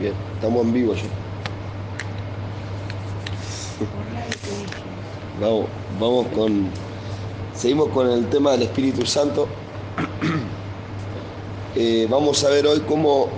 Bien, 0.00 0.12
estamos 0.34 0.66
en 0.66 0.72
vivo 0.72 0.94
ya. 0.94 1.02
Vamos, 5.40 5.66
vamos 6.00 6.26
con. 6.34 6.66
Seguimos 7.54 7.90
con 7.90 8.10
el 8.10 8.28
tema 8.28 8.50
del 8.52 8.62
Espíritu 8.62 9.04
Santo. 9.06 9.46
Eh, 11.76 12.06
vamos 12.08 12.44
a 12.44 12.50
ver 12.50 12.68
hoy 12.68 12.78
cómo, 12.86 13.28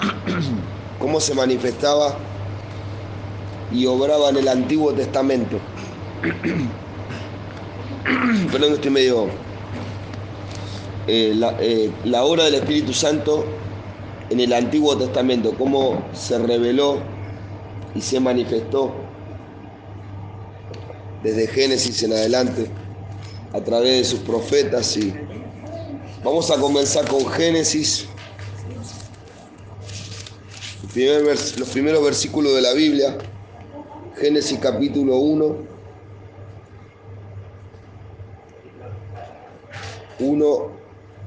cómo 0.98 1.20
se 1.20 1.32
manifestaba 1.32 2.16
y 3.70 3.86
obraba 3.86 4.30
en 4.30 4.38
el 4.38 4.48
Antiguo 4.48 4.92
Testamento. 4.92 5.60
Perdón, 8.50 8.72
estoy 8.72 8.90
medio. 8.90 9.26
Eh, 11.06 11.40
eh, 11.60 11.92
la 12.02 12.24
obra 12.24 12.46
del 12.46 12.56
Espíritu 12.56 12.92
Santo 12.92 13.46
en 14.30 14.40
el 14.40 14.52
Antiguo 14.52 14.96
Testamento, 14.96 15.54
cómo 15.56 16.02
se 16.12 16.38
reveló 16.38 16.98
y 17.94 18.00
se 18.00 18.18
manifestó 18.20 18.92
desde 21.22 21.46
Génesis 21.46 22.02
en 22.02 22.12
adelante 22.12 22.70
a 23.52 23.60
través 23.60 23.98
de 23.98 24.04
sus 24.04 24.20
profetas. 24.20 24.96
Y 24.96 25.14
vamos 26.22 26.50
a 26.50 26.60
comenzar 26.60 27.08
con 27.08 27.26
Génesis, 27.26 28.06
los 31.58 31.68
primeros 31.70 32.04
versículos 32.04 32.54
de 32.54 32.62
la 32.62 32.72
Biblia, 32.72 33.18
Génesis 34.16 34.58
capítulo 34.60 35.16
1, 35.16 35.56
1 40.20 40.70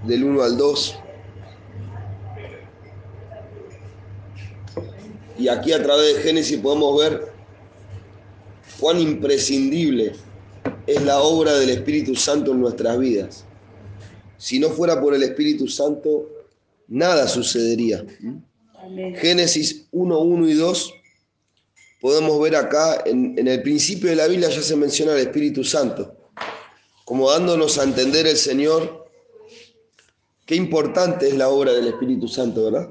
del 0.06 0.24
1 0.24 0.44
al 0.44 0.58
2. 0.58 1.00
Y 5.38 5.48
aquí 5.48 5.72
a 5.72 5.82
través 5.82 6.16
de 6.16 6.22
Génesis 6.22 6.58
podemos 6.58 7.00
ver 7.00 7.32
cuán 8.80 9.00
imprescindible 9.00 10.14
es 10.86 11.02
la 11.04 11.20
obra 11.20 11.54
del 11.58 11.70
Espíritu 11.70 12.16
Santo 12.16 12.52
en 12.52 12.62
nuestras 12.62 12.98
vidas. 12.98 13.46
Si 14.38 14.60
no 14.60 14.70
fuera 14.70 15.00
por 15.02 15.14
el 15.14 15.24
Espíritu 15.24 15.68
Santo, 15.68 16.30
nada 16.88 17.28
sucedería. 17.28 18.06
Amén. 18.76 19.16
Génesis 19.16 19.88
1, 19.92 20.20
1 20.20 20.50
y 20.50 20.54
2, 20.54 20.94
podemos 22.00 22.40
ver 22.42 22.56
acá, 22.56 23.04
en, 23.06 23.38
en 23.38 23.48
el 23.48 23.62
principio 23.62 24.10
de 24.10 24.16
la 24.16 24.28
Biblia 24.28 24.50
ya 24.50 24.62
se 24.62 24.76
menciona 24.76 25.14
el 25.14 25.20
Espíritu 25.20 25.64
Santo, 25.64 26.16
como 27.06 27.30
dándonos 27.30 27.78
a 27.78 27.84
entender 27.84 28.28
el 28.28 28.38
Señor 28.38 29.08
qué 30.46 30.56
importante 30.56 31.28
es 31.28 31.36
la 31.36 31.50
obra 31.50 31.74
del 31.74 31.88
Espíritu 31.88 32.28
Santo, 32.28 32.72
¿verdad? 32.72 32.90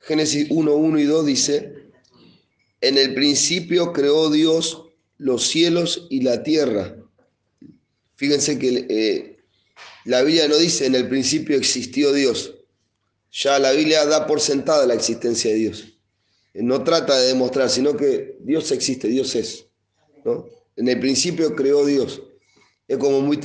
Génesis 0.00 0.46
1, 0.50 0.74
1 0.74 0.98
y 0.98 1.04
2 1.04 1.26
dice, 1.26 1.74
en 2.80 2.98
el 2.98 3.14
principio 3.14 3.92
creó 3.92 4.30
Dios 4.30 4.84
los 5.16 5.48
cielos 5.48 6.06
y 6.10 6.22
la 6.22 6.42
tierra. 6.42 6.96
Fíjense 8.14 8.58
que 8.58 8.86
eh, 8.88 9.38
la 10.04 10.22
Biblia 10.22 10.48
no 10.48 10.56
dice 10.56 10.86
en 10.86 10.94
el 10.94 11.08
principio 11.08 11.56
existió 11.56 12.12
Dios. 12.12 12.54
Ya 13.30 13.58
la 13.58 13.72
Biblia 13.72 14.06
da 14.06 14.26
por 14.26 14.40
sentada 14.40 14.86
la 14.86 14.94
existencia 14.94 15.50
de 15.50 15.56
Dios. 15.56 15.84
No 16.54 16.82
trata 16.82 17.18
de 17.18 17.28
demostrar, 17.28 17.68
sino 17.68 17.96
que 17.96 18.36
Dios 18.40 18.72
existe, 18.72 19.08
Dios 19.08 19.34
es. 19.34 19.66
¿no? 20.24 20.46
En 20.76 20.88
el 20.88 20.98
principio 20.98 21.54
creó 21.54 21.84
Dios. 21.84 22.22
Es 22.86 22.96
como 22.96 23.20
muy, 23.20 23.38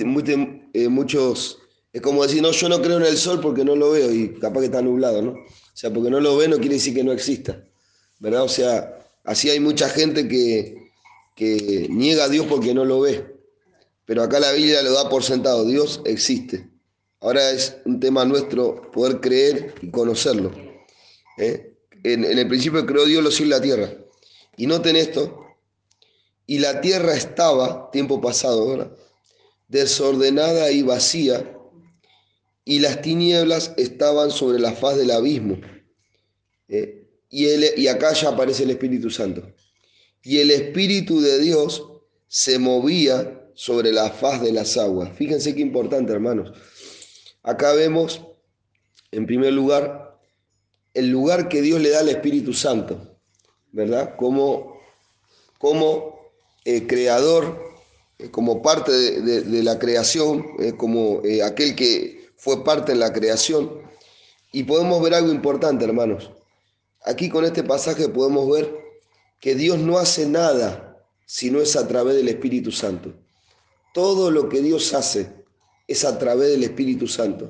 eh, 0.73 0.87
muchos, 0.87 1.59
es 1.91 2.01
como 2.01 2.23
decir, 2.23 2.41
no, 2.41 2.51
yo 2.51 2.69
no 2.69 2.81
creo 2.81 2.97
en 2.97 3.05
el 3.05 3.17
sol 3.17 3.41
porque 3.41 3.65
no 3.65 3.75
lo 3.75 3.91
veo 3.91 4.11
y 4.11 4.33
capaz 4.35 4.61
que 4.61 4.67
está 4.67 4.81
nublado, 4.81 5.21
¿no? 5.21 5.31
O 5.31 5.75
sea, 5.75 5.91
porque 5.91 6.09
no 6.09 6.19
lo 6.19 6.37
ve 6.37 6.47
no 6.47 6.57
quiere 6.57 6.75
decir 6.75 6.93
que 6.93 7.03
no 7.03 7.11
exista, 7.11 7.61
¿verdad? 8.19 8.43
O 8.43 8.49
sea, 8.49 9.02
así 9.23 9.49
hay 9.49 9.59
mucha 9.59 9.89
gente 9.89 10.27
que, 10.27 10.91
que 11.35 11.87
niega 11.89 12.25
a 12.25 12.29
Dios 12.29 12.45
porque 12.47 12.73
no 12.73 12.85
lo 12.85 13.01
ve. 13.01 13.33
Pero 14.05 14.23
acá 14.23 14.39
la 14.39 14.51
Biblia 14.51 14.81
lo 14.81 14.91
da 14.91 15.09
por 15.09 15.23
sentado, 15.23 15.65
Dios 15.65 16.01
existe. 16.05 16.69
Ahora 17.21 17.51
es 17.51 17.77
un 17.85 17.99
tema 17.99 18.25
nuestro 18.25 18.91
poder 18.91 19.21
creer 19.21 19.75
y 19.81 19.89
conocerlo. 19.91 20.51
¿eh? 21.37 21.77
En, 22.03 22.25
en, 22.25 22.37
el 22.37 22.47
principio 22.49 22.85
creó 22.85 23.05
Dios 23.05 23.23
los 23.23 23.35
cielos 23.35 23.57
y 23.57 23.59
la 23.59 23.61
tierra. 23.61 23.97
Y 24.57 24.67
noten 24.67 24.97
esto, 24.97 25.43
y 26.45 26.59
la 26.59 26.81
tierra 26.81 27.15
estaba, 27.15 27.89
tiempo 27.91 28.19
pasado 28.19 28.61
ahora, 28.61 28.91
desordenada 29.69 30.69
y 30.71 30.81
vacía, 30.83 31.57
y 32.65 32.79
las 32.79 33.01
tinieblas 33.01 33.73
estaban 33.77 34.31
sobre 34.31 34.59
la 34.59 34.73
faz 34.73 34.97
del 34.97 35.11
abismo. 35.11 35.57
¿eh? 36.67 37.02
Y, 37.35 37.87
acá 37.87 38.13
ya 38.13 38.29
aparece 38.29 38.61
el 38.61 38.69
Espíritu 38.69 39.09
Santo. 39.09 39.41
Y 40.21 40.37
el 40.37 40.51
Espíritu 40.51 41.19
de 41.19 41.39
Dios 41.39 41.83
se 42.27 42.59
movía 42.59 43.49
sobre 43.55 43.91
la 43.91 44.11
faz 44.11 44.39
de 44.39 44.51
las 44.51 44.77
aguas. 44.77 45.09
Fíjense 45.17 45.55
qué 45.55 45.61
importante, 45.61 46.13
hermanos. 46.13 46.51
Acá 47.41 47.73
vemos, 47.73 48.21
en 49.11 49.25
primer 49.25 49.51
lugar, 49.51 50.19
el 50.93 51.09
lugar 51.09 51.49
que 51.49 51.63
Dios 51.63 51.81
le 51.81 51.89
da 51.89 52.01
al 52.01 52.09
Espíritu 52.09 52.53
Santo, 52.53 53.17
¿verdad? 53.71 54.15
Como, 54.15 54.79
como 55.57 56.19
eh, 56.65 56.85
creador, 56.85 57.59
eh, 58.19 58.29
como 58.29 58.61
parte 58.61 58.91
de 58.91 59.63
la 59.63 59.79
creación, 59.79 60.45
eh, 60.59 60.73
como 60.77 61.23
aquel 61.43 61.75
que 61.75 62.29
fue 62.37 62.63
parte 62.63 62.91
de 62.91 62.99
la 62.99 63.11
creación. 63.11 63.81
Y 64.51 64.65
podemos 64.65 65.01
ver 65.01 65.15
algo 65.15 65.31
importante, 65.31 65.83
hermanos. 65.83 66.29
Aquí 67.05 67.29
con 67.29 67.43
este 67.43 67.63
pasaje 67.63 68.07
podemos 68.07 68.49
ver 68.49 68.73
que 69.39 69.55
Dios 69.55 69.77
no 69.77 69.97
hace 69.97 70.25
nada 70.25 71.05
si 71.25 71.51
no 71.51 71.59
es 71.59 71.75
a 71.75 71.87
través 71.87 72.15
del 72.15 72.29
Espíritu 72.29 72.71
Santo. 72.71 73.13
Todo 73.93 74.31
lo 74.31 74.47
que 74.47 74.61
Dios 74.61 74.93
hace 74.93 75.29
es 75.87 76.05
a 76.05 76.17
través 76.17 76.49
del 76.49 76.63
Espíritu 76.63 77.07
Santo. 77.07 77.49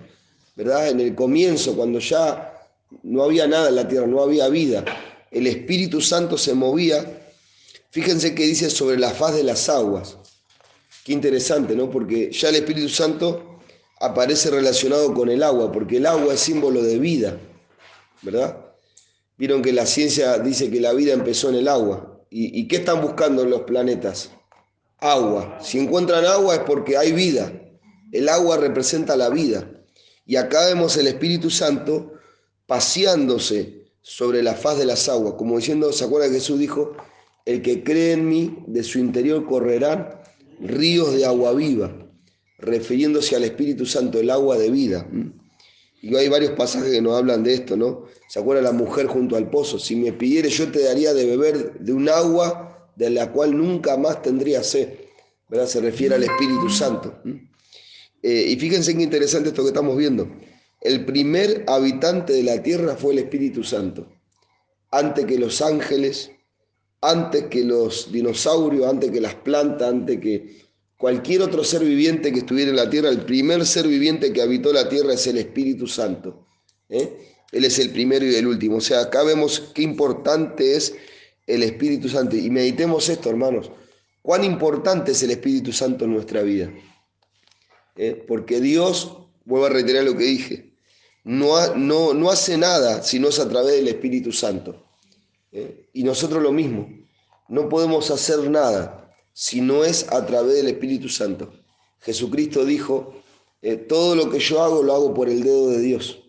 ¿Verdad? 0.55 0.89
En 0.89 0.99
el 0.99 1.15
comienzo, 1.15 1.75
cuando 1.75 1.99
ya 1.99 2.53
no 3.03 3.23
había 3.23 3.47
nada 3.47 3.69
en 3.69 3.75
la 3.75 3.87
tierra, 3.87 4.07
no 4.07 4.21
había 4.21 4.47
vida, 4.49 4.85
el 5.31 5.47
Espíritu 5.47 6.01
Santo 6.01 6.37
se 6.37 6.53
movía. 6.53 7.31
Fíjense 7.91 8.35
que 8.35 8.43
dice 8.43 8.69
sobre 8.69 8.97
la 8.97 9.11
faz 9.11 9.35
de 9.35 9.43
las 9.43 9.69
aguas. 9.69 10.17
Qué 11.03 11.13
interesante, 11.13 11.75
¿no? 11.75 11.89
Porque 11.89 12.31
ya 12.31 12.49
el 12.49 12.55
Espíritu 12.55 12.89
Santo 12.89 13.59
aparece 13.99 14.49
relacionado 14.49 15.13
con 15.13 15.29
el 15.29 15.43
agua, 15.43 15.71
porque 15.71 15.97
el 15.97 16.05
agua 16.05 16.33
es 16.33 16.39
símbolo 16.39 16.81
de 16.81 16.99
vida, 16.99 17.37
¿verdad? 18.21 18.72
Vieron 19.37 19.61
que 19.61 19.73
la 19.73 19.85
ciencia 19.85 20.37
dice 20.39 20.69
que 20.69 20.79
la 20.79 20.93
vida 20.93 21.13
empezó 21.13 21.49
en 21.49 21.55
el 21.55 21.67
agua. 21.67 22.25
¿Y, 22.29 22.59
¿Y, 22.59 22.67
qué 22.67 22.77
están 22.77 23.01
buscando 23.01 23.43
en 23.43 23.49
los 23.49 23.61
planetas? 23.61 24.31
Agua. 24.99 25.57
Si 25.61 25.79
encuentran 25.79 26.25
agua 26.25 26.55
es 26.55 26.61
porque 26.61 26.97
hay 26.97 27.11
vida. 27.11 27.51
El 28.11 28.29
agua 28.29 28.57
representa 28.57 29.15
la 29.15 29.29
vida. 29.29 29.69
Y 30.25 30.35
acá 30.35 30.65
vemos 30.67 30.95
el 30.97 31.07
Espíritu 31.07 31.49
Santo 31.49 32.13
paseándose 32.65 33.83
sobre 34.01 34.43
la 34.43 34.53
faz 34.53 34.77
de 34.77 34.85
las 34.85 35.09
aguas, 35.09 35.35
como 35.37 35.57
diciendo, 35.57 35.91
¿se 35.91 36.03
acuerda 36.03 36.27
que 36.27 36.35
Jesús 36.35 36.59
dijo? 36.59 36.95
El 37.45 37.61
que 37.61 37.83
cree 37.83 38.13
en 38.13 38.27
mí, 38.27 38.57
de 38.67 38.83
su 38.83 38.99
interior 38.99 39.45
correrán 39.45 40.21
ríos 40.59 41.13
de 41.13 41.25
agua 41.25 41.53
viva, 41.53 41.93
refiriéndose 42.57 43.35
al 43.35 43.43
Espíritu 43.43 43.85
Santo, 43.85 44.19
el 44.19 44.29
agua 44.29 44.57
de 44.57 44.69
vida. 44.69 45.07
Y 46.03 46.13
hay 46.17 46.27
varios 46.27 46.51
pasajes 46.51 46.91
que 46.91 47.01
nos 47.01 47.17
hablan 47.17 47.45
de 47.45 47.53
esto, 47.53 47.77
¿no? 47.77 48.07
¿Se 48.27 48.37
acuerda 48.37 48.61
la 48.61 48.73
mujer 48.73 49.07
junto 49.07 49.37
al 49.37 49.49
pozo? 49.49 49.79
Si 49.79 49.95
me 49.95 50.11
pidiere, 50.11 50.49
yo 50.49 50.69
te 50.69 50.83
daría 50.83 51.13
de 51.13 51.25
beber 51.25 51.79
de 51.79 51.93
un 51.93 52.09
agua 52.09 52.89
de 52.97 53.09
la 53.09 53.31
cual 53.31 53.55
nunca 53.55 53.95
más 53.95 54.21
tendría 54.21 54.63
sed. 54.63 54.89
¿Verdad? 55.47 55.65
Se 55.65 55.79
refiere 55.79 56.15
al 56.15 56.23
Espíritu 56.23 56.69
Santo. 56.69 57.21
Eh, 58.21 58.47
y 58.49 58.55
fíjense 58.57 58.93
qué 58.93 59.01
interesante 59.01 59.49
esto 59.49 59.61
que 59.61 59.69
estamos 59.69 59.95
viendo. 59.95 60.27
El 60.81 61.05
primer 61.05 61.63
habitante 61.67 62.33
de 62.33 62.43
la 62.43 62.61
tierra 62.61 62.97
fue 62.97 63.13
el 63.13 63.19
Espíritu 63.19 63.63
Santo. 63.63 64.05
Antes 64.91 65.25
que 65.25 65.39
los 65.39 65.61
ángeles, 65.61 66.31
antes 66.99 67.45
que 67.45 67.63
los 67.63 68.11
dinosaurios, 68.11 68.87
antes 68.87 69.09
que 69.09 69.21
las 69.21 69.35
plantas, 69.35 69.87
antes 69.87 70.19
que 70.19 70.62
cualquier 71.03 71.41
otro 71.41 71.65
ser 71.65 71.83
viviente 71.83 72.31
que 72.31 72.39
estuviera 72.39 72.69
en 72.69 72.77
la 72.77 72.89
tierra, 72.89 73.09
el 73.09 73.25
primer 73.25 73.65
ser 73.65 73.89
viviente 73.89 74.31
que 74.31 74.41
habitó 74.41 74.71
la 74.71 74.87
tierra 74.87 75.15
es 75.15 75.27
el 75.27 75.37
Espíritu 75.37 75.85
Santo. 75.85 76.47
¿eh? 76.87 77.41
Él 77.51 77.65
es 77.65 77.77
el 77.79 77.89
primero 77.89 78.25
y 78.25 78.33
el 78.35 78.47
último. 78.47 78.77
O 78.77 78.79
sea, 78.79 79.01
acá 79.01 79.21
vemos 79.21 79.71
qué 79.75 79.81
importante 79.81 80.77
es 80.77 80.95
el 81.45 81.63
Espíritu 81.63 82.07
Santo. 82.07 82.37
Y 82.37 82.49
meditemos 82.49 83.09
esto, 83.09 83.29
hermanos. 83.29 83.69
Cuán 84.21 84.45
importante 84.45 85.11
es 85.11 85.21
el 85.23 85.31
Espíritu 85.31 85.73
Santo 85.73 86.05
en 86.05 86.13
nuestra 86.13 86.41
vida. 86.41 86.71
¿Eh? 87.97 88.23
Porque 88.25 88.61
Dios, 88.61 89.17
vuelvo 89.43 89.65
a 89.65 89.71
reiterar 89.71 90.05
lo 90.05 90.15
que 90.15 90.23
dije, 90.23 90.77
no, 91.25 91.75
no, 91.75 92.13
no 92.13 92.31
hace 92.31 92.57
nada 92.57 93.03
si 93.03 93.19
no 93.19 93.27
es 93.27 93.39
a 93.39 93.49
través 93.49 93.73
del 93.73 93.89
Espíritu 93.89 94.31
Santo. 94.31 94.81
¿Eh? 95.51 95.89
Y 95.91 96.05
nosotros 96.05 96.41
lo 96.41 96.53
mismo. 96.53 96.87
No 97.49 97.67
podemos 97.67 98.09
hacer 98.09 98.49
nada 98.49 99.02
si 99.33 99.61
no 99.61 99.83
es 99.83 100.07
a 100.09 100.25
través 100.25 100.55
del 100.55 100.67
Espíritu 100.67 101.09
Santo. 101.09 101.51
Jesucristo 102.01 102.65
dijo, 102.65 103.13
eh, 103.61 103.77
todo 103.77 104.15
lo 104.15 104.29
que 104.29 104.39
yo 104.39 104.61
hago 104.61 104.83
lo 104.83 104.93
hago 104.93 105.13
por 105.13 105.29
el 105.29 105.43
dedo 105.43 105.69
de 105.69 105.79
Dios. 105.79 106.19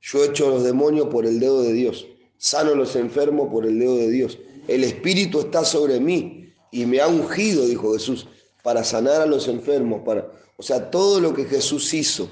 Yo 0.00 0.24
echo 0.24 0.46
a 0.46 0.50
los 0.50 0.64
demonios 0.64 1.08
por 1.08 1.26
el 1.26 1.40
dedo 1.40 1.62
de 1.62 1.72
Dios. 1.72 2.06
sano 2.36 2.72
a 2.72 2.76
los 2.76 2.94
enfermos 2.94 3.48
por 3.50 3.64
el 3.64 3.78
dedo 3.78 3.96
de 3.96 4.10
Dios. 4.10 4.38
El 4.68 4.84
Espíritu 4.84 5.40
está 5.40 5.64
sobre 5.64 5.98
mí 5.98 6.52
y 6.70 6.84
me 6.86 7.00
ha 7.00 7.06
ungido, 7.06 7.66
dijo 7.66 7.94
Jesús, 7.94 8.26
para 8.62 8.84
sanar 8.84 9.22
a 9.22 9.26
los 9.26 9.48
enfermos. 9.48 10.02
Para... 10.04 10.30
O 10.56 10.62
sea, 10.62 10.90
todo 10.90 11.20
lo 11.20 11.34
que 11.34 11.44
Jesús 11.44 11.92
hizo, 11.94 12.28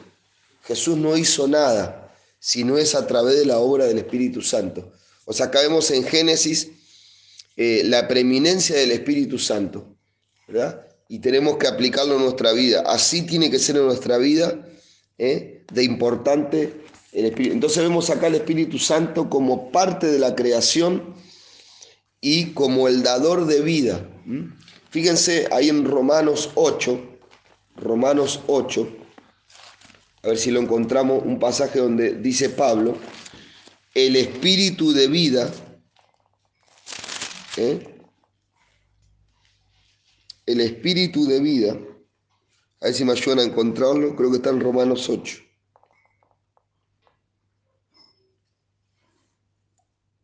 Jesús 0.64 0.96
no 0.96 1.17
hizo 1.17 1.49
nada, 1.49 2.14
sino 2.38 2.79
es 2.79 2.94
a 2.94 3.06
través 3.06 3.38
de 3.38 3.46
la 3.46 3.58
obra 3.58 3.87
del 3.87 3.99
Espíritu 3.99 4.43
Santo. 4.43 4.93
O 5.25 5.32
sea, 5.32 5.46
acá 5.46 5.61
vemos 5.61 5.90
en 5.90 6.05
Génesis 6.05 6.70
eh, 7.56 7.82
la 7.84 8.08
preeminencia 8.08 8.76
del 8.76 8.93
Espíritu 8.93 9.38
Santo, 9.38 9.91
Y 11.08 11.18
tenemos 11.18 11.56
que 11.58 11.68
aplicarlo 11.68 12.16
en 12.16 12.22
nuestra 12.22 12.52
vida. 12.52 12.82
Así 12.86 13.22
tiene 13.22 13.50
que 13.50 13.58
ser 13.58 13.76
en 13.76 13.86
nuestra 13.86 14.18
vida 14.18 14.66
¿eh? 15.18 15.64
de 15.72 15.84
importante 15.84 16.82
el 17.12 17.26
Espíritu. 17.26 17.54
Entonces 17.54 17.82
vemos 17.82 18.10
acá 18.10 18.26
el 18.26 18.36
Espíritu 18.36 18.78
Santo 18.78 19.28
como 19.28 19.70
parte 19.70 20.06
de 20.06 20.18
la 20.18 20.34
creación 20.34 21.14
y 22.20 22.52
como 22.52 22.88
el 22.88 23.02
dador 23.02 23.46
de 23.46 23.60
vida. 23.60 24.08
Fíjense 24.90 25.48
ahí 25.52 25.68
en 25.68 25.84
Romanos 25.84 26.50
8, 26.54 27.00
Romanos 27.76 28.40
8, 28.46 28.88
a 30.22 30.28
ver 30.28 30.38
si 30.38 30.50
lo 30.50 30.60
encontramos, 30.60 31.22
un 31.24 31.38
pasaje 31.38 31.80
donde 31.80 32.14
dice 32.14 32.48
Pablo, 32.48 32.96
el 33.94 34.16
espíritu 34.16 34.92
de 34.92 35.08
vida, 35.08 35.50
¿eh? 37.56 37.91
El 40.46 40.60
espíritu 40.60 41.26
de 41.26 41.40
vida, 41.40 41.78
a 42.80 42.86
ver 42.86 42.94
si 42.94 43.04
me 43.04 43.12
ayudan 43.12 43.38
a 43.38 43.42
encontrarlo, 43.44 44.16
creo 44.16 44.30
que 44.30 44.36
está 44.36 44.50
en 44.50 44.60
Romanos 44.60 45.08
8. 45.08 45.38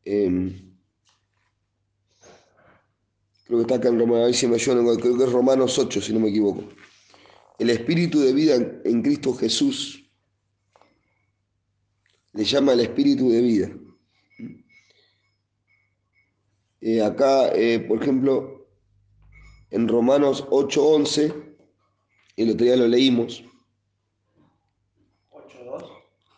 Em, 0.04 0.74
creo 3.44 3.58
que 3.58 3.62
está 3.62 3.76
acá 3.76 3.88
en 3.88 3.98
Romanos, 3.98 4.22
a 4.22 4.26
ver 4.26 4.34
si 4.34 4.46
me 4.46 4.56
ayudan, 4.56 4.96
creo 4.96 5.16
que 5.16 5.24
es 5.24 5.32
Romanos 5.32 5.78
8, 5.78 6.00
si 6.00 6.12
no 6.12 6.20
me 6.20 6.30
equivoco. 6.30 6.64
El 7.58 7.70
espíritu 7.70 8.20
de 8.20 8.32
vida 8.32 8.54
en 8.84 9.02
Cristo 9.02 9.34
Jesús 9.34 10.04
le 12.32 12.44
llama 12.44 12.72
el 12.72 12.80
espíritu 12.80 13.30
de 13.30 13.42
vida. 13.42 13.70
Eh, 16.80 17.02
acá, 17.02 17.52
eh, 17.54 17.80
por 17.80 18.00
ejemplo, 18.00 18.57
en 19.70 19.88
Romanos 19.88 20.46
8.11, 20.48 21.56
el 22.36 22.50
otro 22.50 22.64
día 22.64 22.76
lo 22.76 22.88
leímos. 22.88 23.44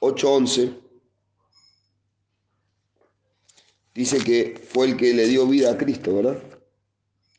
8.11. 0.01 0.81
Dice 3.95 4.25
que 4.25 4.59
fue 4.59 4.87
el 4.87 4.97
que 4.97 5.13
le 5.13 5.27
dio 5.27 5.47
vida 5.47 5.73
a 5.73 5.77
Cristo, 5.77 6.15
¿verdad? 6.15 6.43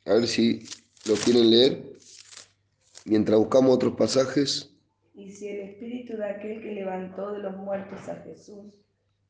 A 0.06 0.14
ver 0.14 0.28
si 0.28 0.64
lo 1.06 1.16
quieren 1.16 1.50
leer. 1.50 1.92
Mientras 3.06 3.40
buscamos 3.40 3.76
otros 3.76 3.96
pasajes. 3.96 4.72
Y 5.16 5.32
si 5.32 5.48
el 5.48 5.62
espíritu 5.62 6.18
de 6.18 6.26
aquel 6.26 6.62
que 6.62 6.72
levantó 6.74 7.32
de 7.32 7.40
los 7.40 7.58
muertos 7.58 8.08
a 8.08 8.16
Jesús 8.18 8.76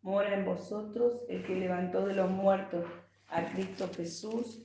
mora 0.02 0.38
en 0.38 0.46
vosotros, 0.46 1.22
el 1.30 1.46
que 1.46 1.56
levantó 1.56 2.06
de 2.06 2.16
los 2.16 2.30
muertos 2.30 2.86
a 3.28 3.54
Cristo 3.54 3.90
Jesús, 3.96 4.62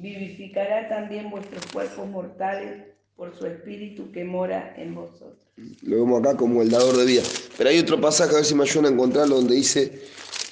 vivificará 0.00 0.88
también 0.88 1.30
vuestros 1.30 1.64
cuerpos 1.66 2.08
mortales 2.08 2.84
por 3.16 3.36
su 3.38 3.46
espíritu 3.46 4.10
que 4.12 4.24
mora 4.24 4.74
en 4.76 4.94
vosotros. 4.94 5.36
Lo 5.82 5.96
vemos 5.96 6.20
acá 6.20 6.36
como 6.36 6.62
el 6.62 6.70
dador 6.70 6.96
de 6.96 7.04
vida. 7.04 7.22
Pero 7.58 7.68
hay 7.68 7.78
otro 7.78 8.00
pasaje, 8.00 8.32
a 8.32 8.36
ver 8.36 8.44
si 8.44 8.54
me 8.54 8.62
ayudan 8.62 8.86
a 8.86 8.94
encontrarlo, 8.94 9.36
donde 9.36 9.56
dice, 9.56 10.02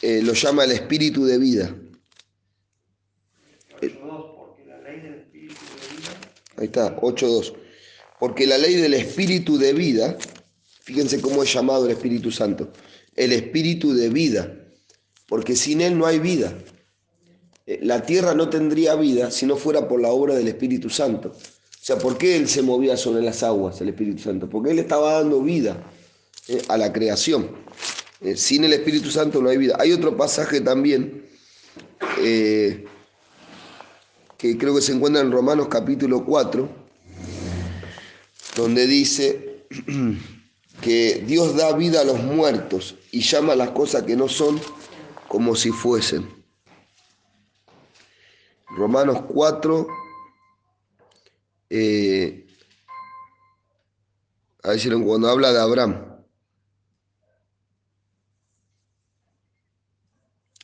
eh, 0.02 0.20
lo 0.22 0.34
llama 0.34 0.64
el 0.64 0.72
espíritu 0.72 1.24
de 1.24 1.38
vida. 1.38 1.74
Ahí 6.58 6.66
está, 6.66 6.96
8.2. 6.96 7.54
Porque 8.18 8.46
la 8.46 8.58
ley 8.58 8.74
del 8.74 8.94
espíritu 8.94 9.56
de 9.56 9.72
vida, 9.72 10.18
fíjense 10.82 11.20
cómo 11.20 11.44
es 11.44 11.54
llamado 11.54 11.86
el 11.86 11.92
Espíritu 11.92 12.32
Santo, 12.32 12.72
el 13.14 13.32
espíritu 13.32 13.94
de 13.94 14.08
vida, 14.08 14.67
porque 15.28 15.54
sin 15.54 15.80
él 15.80 15.96
no 15.96 16.06
hay 16.06 16.18
vida. 16.18 16.52
Eh, 17.66 17.80
la 17.82 18.02
tierra 18.02 18.34
no 18.34 18.48
tendría 18.48 18.94
vida 18.96 19.30
si 19.30 19.46
no 19.46 19.56
fuera 19.56 19.86
por 19.86 20.00
la 20.00 20.08
obra 20.08 20.34
del 20.34 20.48
Espíritu 20.48 20.88
Santo. 20.88 21.28
O 21.28 21.84
sea, 21.88 21.98
¿por 21.98 22.16
qué 22.16 22.36
él 22.36 22.48
se 22.48 22.62
movía 22.62 22.96
sobre 22.96 23.22
las 23.22 23.42
aguas, 23.42 23.80
el 23.80 23.90
Espíritu 23.90 24.22
Santo? 24.22 24.48
Porque 24.48 24.70
él 24.70 24.78
estaba 24.78 25.12
dando 25.14 25.42
vida 25.42 25.76
eh, 26.48 26.62
a 26.68 26.78
la 26.78 26.92
creación. 26.92 27.50
Eh, 28.20 28.36
sin 28.36 28.64
el 28.64 28.72
Espíritu 28.72 29.10
Santo 29.10 29.40
no 29.40 29.50
hay 29.50 29.58
vida. 29.58 29.76
Hay 29.78 29.92
otro 29.92 30.16
pasaje 30.16 30.60
también 30.60 31.26
que 34.36 34.56
creo 34.56 34.74
que 34.74 34.82
se 34.82 34.92
encuentra 34.92 35.22
en 35.22 35.30
Romanos 35.30 35.68
capítulo 35.68 36.24
4, 36.24 36.68
donde 38.56 38.86
dice 38.86 39.64
que 40.80 41.24
Dios 41.26 41.56
da 41.56 41.76
vida 41.76 42.00
a 42.00 42.04
los 42.04 42.22
muertos 42.22 42.96
y 43.12 43.20
llama 43.20 43.52
a 43.52 43.56
las 43.56 43.70
cosas 43.70 44.02
que 44.04 44.16
no 44.16 44.28
son 44.28 44.60
como 45.28 45.54
si 45.54 45.70
fuesen. 45.70 46.26
Romanos 48.70 49.22
4, 49.28 49.86
eh, 51.70 52.46
a 54.62 54.70
ver 54.70 54.80
si 54.80 54.90
cuando 54.90 55.28
habla 55.28 55.52
de 55.52 55.60
Abraham. 55.60 56.04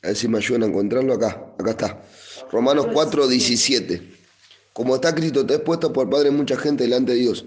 A 0.02 0.08
ver 0.08 0.16
si 0.16 0.28
me 0.28 0.38
ayudan 0.38 0.64
a 0.64 0.66
encontrarlo 0.66 1.14
acá. 1.14 1.54
Acá 1.58 1.70
está. 1.70 2.04
Romanos 2.50 2.88
4, 2.92 3.26
17. 3.26 4.12
Como 4.72 4.96
está 4.96 5.10
escrito, 5.10 5.46
te 5.46 5.54
has 5.54 5.60
puesto 5.60 5.92
por 5.92 6.10
Padre 6.10 6.30
mucha 6.30 6.56
gente 6.56 6.84
delante 6.84 7.12
de 7.12 7.18
Dios, 7.18 7.46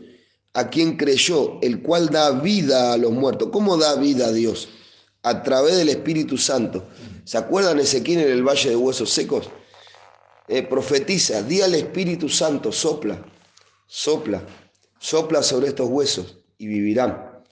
a 0.54 0.69
quien 0.69 0.98
creyó, 0.98 1.60
el 1.62 1.81
cual 1.81 2.10
da 2.10 2.31
vida 2.31 2.94
a 2.94 2.98
los 2.98 3.12
muertos. 3.12 3.50
¿Cómo 3.52 3.78
da 3.78 3.96
vida 3.96 4.28
a 4.28 4.31
Dios? 4.31 4.69
A 5.28 5.44
través 5.44 5.76
del 5.76 5.90
Espíritu 5.90 6.38
Santo. 6.38 6.86
¿Se 7.26 7.38
acuerdan 7.38 7.82
Ezequiel 7.82 8.22
en 8.22 8.32
el 8.32 8.48
Valle 8.48 8.70
de 8.70 8.78
Huesos 8.78 9.10
Secos? 9.10 9.50
Eh, 10.48 10.64
profetiza, 10.64 11.44
di 11.44 11.62
al 11.62 11.76
Espíritu 11.76 12.30
Santo, 12.30 12.72
sopla, 12.72 13.22
sopla, 13.86 14.42
sopla 14.98 15.44
sobre 15.44 15.68
estos 15.68 15.90
huesos 15.90 16.38
y 16.58 16.68
vivirán. 16.68 17.44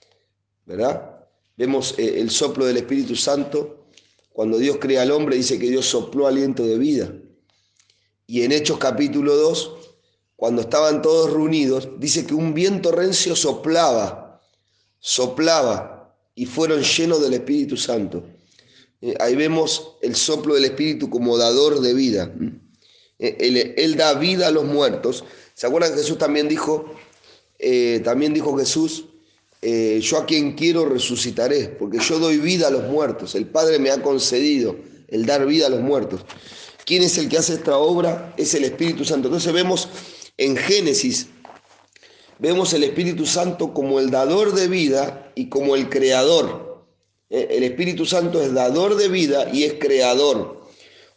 ¿Verdad? 0.66 1.28
Vemos 1.58 1.96
eh, 1.98 2.22
el 2.22 2.30
soplo 2.30 2.66
del 2.66 2.78
Espíritu 2.78 3.18
Santo. 3.18 3.88
Cuando 4.32 4.58
Dios 4.58 4.78
crea 4.80 5.02
al 5.02 5.12
hombre, 5.12 5.36
dice 5.36 5.60
que 5.60 5.70
Dios 5.70 5.86
sopló 5.86 6.28
aliento 6.28 6.64
de 6.64 6.78
vida. 6.78 7.12
Y 8.26 8.44
en 8.44 8.54
Hechos 8.54 8.78
capítulo 8.78 9.36
2, 9.36 9.76
cuando 10.38 10.62
estaban 10.62 11.02
todos 11.02 11.30
reunidos, 11.30 11.90
dice 12.00 12.26
que 12.26 12.36
un 12.36 12.54
viento 12.54 12.94
rencio 12.94 13.36
soplaba, 13.36 14.42
soplaba, 15.00 15.95
y 16.36 16.46
fueron 16.46 16.84
llenos 16.84 17.22
del 17.22 17.34
Espíritu 17.34 17.78
Santo. 17.78 18.24
Eh, 19.02 19.16
ahí 19.20 19.36
vemos 19.36 19.98
el 20.02 20.16
soplo 20.16 20.56
del 20.56 20.66
Espíritu 20.66 21.10
como 21.10 21.38
dador 21.38 21.80
de 21.80 21.94
vida. 21.94 22.34
Eh, 23.20 23.74
él, 23.78 23.96
da 23.96 24.14
vida 24.16 24.48
a 24.48 24.52
los 24.52 24.66
muertos. 24.66 25.24
¿Se 25.54 25.66
acuerdan 25.68 25.94
que 25.94 26.00
Jesús 26.00 26.18
también 26.18 26.50
dijo, 26.50 26.94
eh, 27.58 28.02
también 28.04 28.34
dijo 28.34 28.58
Jesús, 28.58 29.06
yo 29.62 30.20
a 30.20 30.28
quien 30.28 30.54
quiero 30.54 30.86
resucitaré, 30.86 31.70
porque 31.70 31.98
yo 31.98 32.20
doy 32.20 32.38
vida 32.38 32.68
a 32.68 32.70
los 32.70 32.84
muertos. 32.84 33.34
El 33.34 33.48
Padre 33.48 33.80
me 33.80 33.90
ha 33.90 34.00
concedido 34.00 34.76
el 35.08 35.26
dar 35.26 35.44
vida 35.48 35.66
a 35.66 35.70
los 35.70 35.82
muertos. 35.82 36.22
¿Quién 36.86 37.02
es 37.02 37.18
el 37.18 37.30
que 37.30 37.40
hace 37.40 37.56
esta 37.56 37.76
obra? 37.76 38.36
Es 38.38 38.54
el 38.54 38.64
Espíritu 38.64 39.04
Santo. 39.04 39.28
Entonces 39.28 39.52
vemos 39.52 39.90
en 40.38 40.56
Génesis, 40.56 41.30
vemos 42.40 42.74
el 42.74 42.84
Espíritu 42.84 43.26
Santo 43.26 43.74
como 43.74 44.00
el 44.00 44.10
dador 44.12 44.54
de 44.54 44.68
vida 44.68 45.32
y 45.36 45.50
como 45.50 45.76
el 45.76 45.90
creador. 45.90 46.86
Eh, 47.30 47.48
el 47.52 47.64
Espíritu 47.64 48.06
Santo 48.06 48.42
es 48.42 48.54
dador 48.54 48.96
de 48.96 49.08
vida 49.08 49.50
y 49.52 49.64
es 49.64 49.74
creador. 49.74 50.62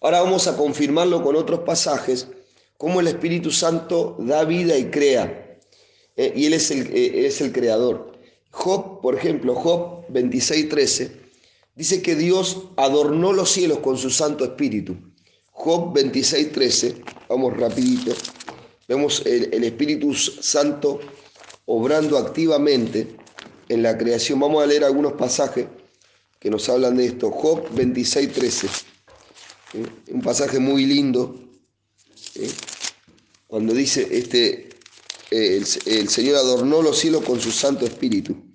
Ahora 0.01 0.23
vamos 0.23 0.47
a 0.47 0.57
confirmarlo 0.57 1.23
con 1.23 1.37
otros 1.37 1.61
pasajes, 1.61 2.29
cómo 2.77 3.01
el 3.01 3.09
Espíritu 3.09 3.51
Santo 3.51 4.17
da 4.19 4.45
vida 4.45 4.77
y 4.77 4.91
crea. 4.91 5.59
Eh, 6.17 6.33
y 6.35 6.47
Él 6.47 6.55
es 6.55 6.71
el, 6.71 6.87
eh, 6.95 7.27
es 7.27 7.41
el 7.41 7.53
creador. 7.53 8.13
Job, 8.51 9.01
por 9.01 9.15
ejemplo, 9.15 9.55
Job 9.55 10.07
26.13, 10.09 11.11
dice 11.75 12.03
que 12.03 12.17
Dios 12.17 12.69
adornó 12.77 13.33
los 13.33 13.51
cielos 13.51 13.79
con 13.79 13.99
su 13.99 14.11
Santo 14.11 14.45
Espíritu. 14.45 14.97
Job 15.51 15.93
26, 15.93 16.53
13, 16.53 17.03
vamos 17.29 17.57
rapidito, 17.57 18.13
vemos 18.89 19.23
el, 19.27 19.63
Espíritu 19.63 20.15
Santo 20.15 20.99
obrando 21.67 22.19
activamente 22.19 23.17
en 23.69 23.83
la 23.83 23.97
creación. 23.97 24.41
Vamos 24.41 24.63
a 24.63 24.67
leer 24.67 24.83
algunos 24.83 25.13
pasajes 25.13 25.67
que 26.41 26.51
nos 26.51 26.69
hablan 26.69 26.97
de 26.97 27.07
esto. 27.07 27.31
Job 27.31 27.69
26, 27.73 28.33
13, 28.33 28.69
un 30.11 30.23
pasaje 30.23 30.59
muy 30.59 30.87
lindo, 30.87 31.39
cuando 33.47 33.75
dice, 33.75 34.09
este, 34.11 34.71
el, 35.31 35.67
el 35.87 36.09
Señor 36.09 36.37
adornó 36.37 36.83
los 36.83 36.99
cielos 36.99 37.23
con 37.25 37.41
su 37.41 37.53
Santo 37.53 37.85
Espíritu. 37.85 38.49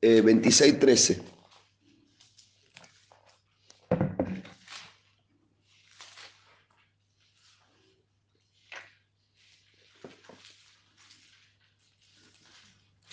eh, 0.00 0.22
26.13. 0.22 1.29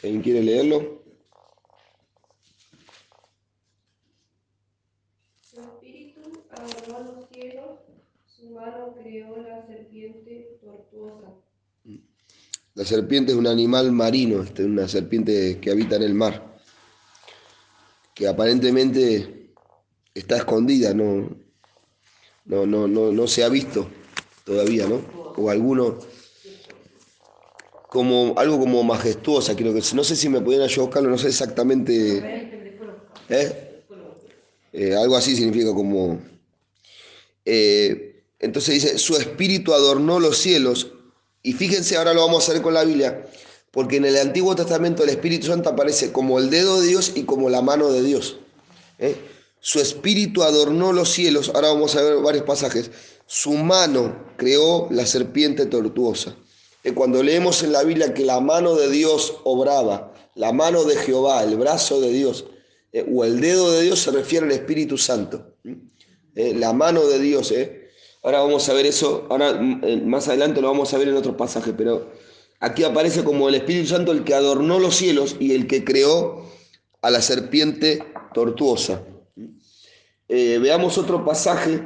¿Alguien 0.08 0.24
quiere 0.24 0.42
leerlo? 0.42 1.04
Su 5.42 5.60
espíritu 5.60 6.22
adornó 6.50 7.12
los 7.12 7.30
cielos, 7.30 7.80
su 8.26 8.52
mano 8.52 8.96
creó 8.98 9.36
la 9.42 9.68
serpiente 9.68 10.60
tortuosa. 10.62 11.34
La 12.76 12.86
serpiente 12.86 13.34
es 13.34 13.38
un 13.38 13.48
animal 13.48 13.92
marino, 13.92 14.44
este, 14.44 14.64
una 14.64 14.88
serpiente 14.88 15.60
que 15.60 15.72
habita 15.72 15.98
en 15.98 16.04
el 16.04 16.14
mar, 16.14 16.58
que 18.16 18.30
aparentemente 18.30 19.52
está 20.14 20.38
escondida, 20.38 20.94
no, 20.94 21.36
no, 22.46 22.66
no, 22.66 22.88
no, 22.88 23.12
no 23.12 23.28
se 23.28 23.44
ha 23.44 23.50
visto 23.50 23.90
todavía, 24.46 24.88
¿no? 24.88 25.02
O 25.36 25.50
alguno 25.50 26.00
como 27.88 28.34
algo 28.38 28.60
como 28.60 28.84
majestuosa, 28.84 29.56
creo 29.56 29.74
que 29.74 29.82
no 29.94 30.04
sé 30.04 30.16
si 30.16 30.30
me 30.30 30.40
ayudar 30.40 30.70
a 30.70 30.82
buscarlo, 30.82 31.10
no 31.10 31.18
sé 31.18 31.30
exactamente. 31.30 32.18
¿eh? 33.30 33.84
Eh, 34.74 34.96
algo 34.96 35.16
así 35.16 35.36
significa 35.36 35.74
como. 35.74 36.20
eh, 37.46 38.24
entonces 38.40 38.76
dice, 38.76 38.98
su 39.00 39.16
espíritu 39.16 39.74
adornó 39.74 40.20
los 40.20 40.38
cielos. 40.38 40.92
Y 41.42 41.54
fíjense, 41.54 41.96
ahora 41.96 42.14
lo 42.14 42.26
vamos 42.26 42.48
a 42.48 42.54
ver 42.54 42.62
con 42.62 42.74
la 42.74 42.84
Biblia, 42.84 43.26
porque 43.72 43.98
en 43.98 44.06
el 44.06 44.18
Antiguo 44.18 44.56
Testamento 44.56 45.04
el 45.04 45.10
Espíritu 45.10 45.48
Santo 45.48 45.70
aparece 45.70 46.12
como 46.12 46.40
el 46.40 46.50
dedo 46.50 46.82
de 46.82 46.88
Dios 46.88 47.14
y 47.16 47.24
como 47.24 47.50
la 47.50 47.62
mano 47.62 47.92
de 47.92 48.04
Dios. 48.04 48.38
Su 49.60 49.80
espíritu 49.80 50.44
adornó 50.44 50.92
los 50.92 51.10
cielos. 51.10 51.52
Ahora 51.56 51.70
vamos 51.70 51.96
a 51.96 52.02
ver 52.02 52.18
varios 52.18 52.44
pasajes. 52.44 52.92
Su 53.26 53.54
mano 53.54 54.34
creó 54.38 54.88
la 54.92 55.06
serpiente 55.06 55.66
tortuosa. 55.66 56.36
Eh, 56.88 56.94
Cuando 56.94 57.22
leemos 57.22 57.64
en 57.64 57.74
la 57.74 57.84
Biblia 57.84 58.14
que 58.14 58.24
la 58.24 58.40
mano 58.40 58.76
de 58.76 58.90
Dios 58.90 59.40
obraba, 59.44 60.14
la 60.36 60.54
mano 60.54 60.86
de 60.86 60.96
Jehová, 60.96 61.44
el 61.44 61.58
brazo 61.58 62.00
de 62.00 62.14
Dios, 62.14 62.46
eh, 62.94 63.06
o 63.14 63.26
el 63.26 63.42
dedo 63.42 63.74
de 63.74 63.82
Dios 63.82 64.00
se 64.00 64.12
refiere 64.12 64.46
al 64.46 64.54
Espíritu 64.54 64.98
Santo. 64.98 65.58
Eh, 66.34 66.54
la 66.54 66.72
mano 66.72 67.06
de 67.06 67.20
Dios. 67.20 67.54
Ahora 68.24 68.40
vamos 68.40 68.70
a 68.70 68.74
ver 68.74 68.86
eso, 68.86 69.28
ahora 69.30 69.54
mm, 69.54 70.06
más 70.06 70.30
adelante 70.30 70.62
lo 70.62 70.68
vamos 70.68 70.94
a 70.94 70.98
ver 70.98 71.10
en 71.10 71.18
otro 71.18 71.36
pasaje, 71.36 71.74
pero 71.74 72.10
aquí 72.62 72.86
aparece 72.86 73.22
como 73.22 73.50
el 73.50 73.56
Espíritu 73.56 73.90
Santo 73.90 74.14
el 74.14 74.24
que 74.24 74.34
adornó 74.34 74.80
los 74.80 74.96
cielos 74.96 75.36
y 75.42 75.56
el 75.56 75.68
que 75.68 75.84
creó 75.84 76.46
a 77.02 77.10
la 77.10 77.22
serpiente 77.22 78.02
tortuosa. 78.34 79.04
Veamos 80.30 80.98
otro 80.98 81.26
pasaje, 81.26 81.82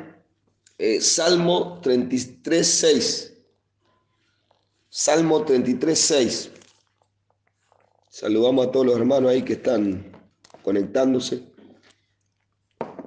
Salmo 0.99 1.79
33, 1.81 2.67
6. 2.67 3.30
Salmo 5.01 5.45
33, 5.45 5.97
6. 5.97 6.49
Saludamos 8.09 8.67
a 8.67 8.71
todos 8.71 8.85
los 8.87 8.97
hermanos 8.97 9.31
ahí 9.31 9.41
que 9.41 9.53
están 9.53 10.05
conectándose. 10.63 11.43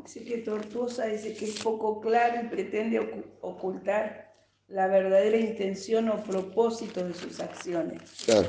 Dice 0.06 0.24
que 0.24 0.38
tortuosa 0.38 1.04
dice 1.06 1.34
que 1.34 1.44
es 1.44 1.60
poco 1.60 2.00
claro 2.00 2.40
y 2.42 2.48
pretende 2.48 2.98
ocu- 3.00 3.24
ocultar 3.42 4.32
la 4.68 4.86
verdadera 4.86 5.36
intención 5.36 6.08
o 6.08 6.22
propósito 6.24 7.04
de 7.06 7.12
sus 7.12 7.38
acciones. 7.40 8.00
Claro. 8.24 8.48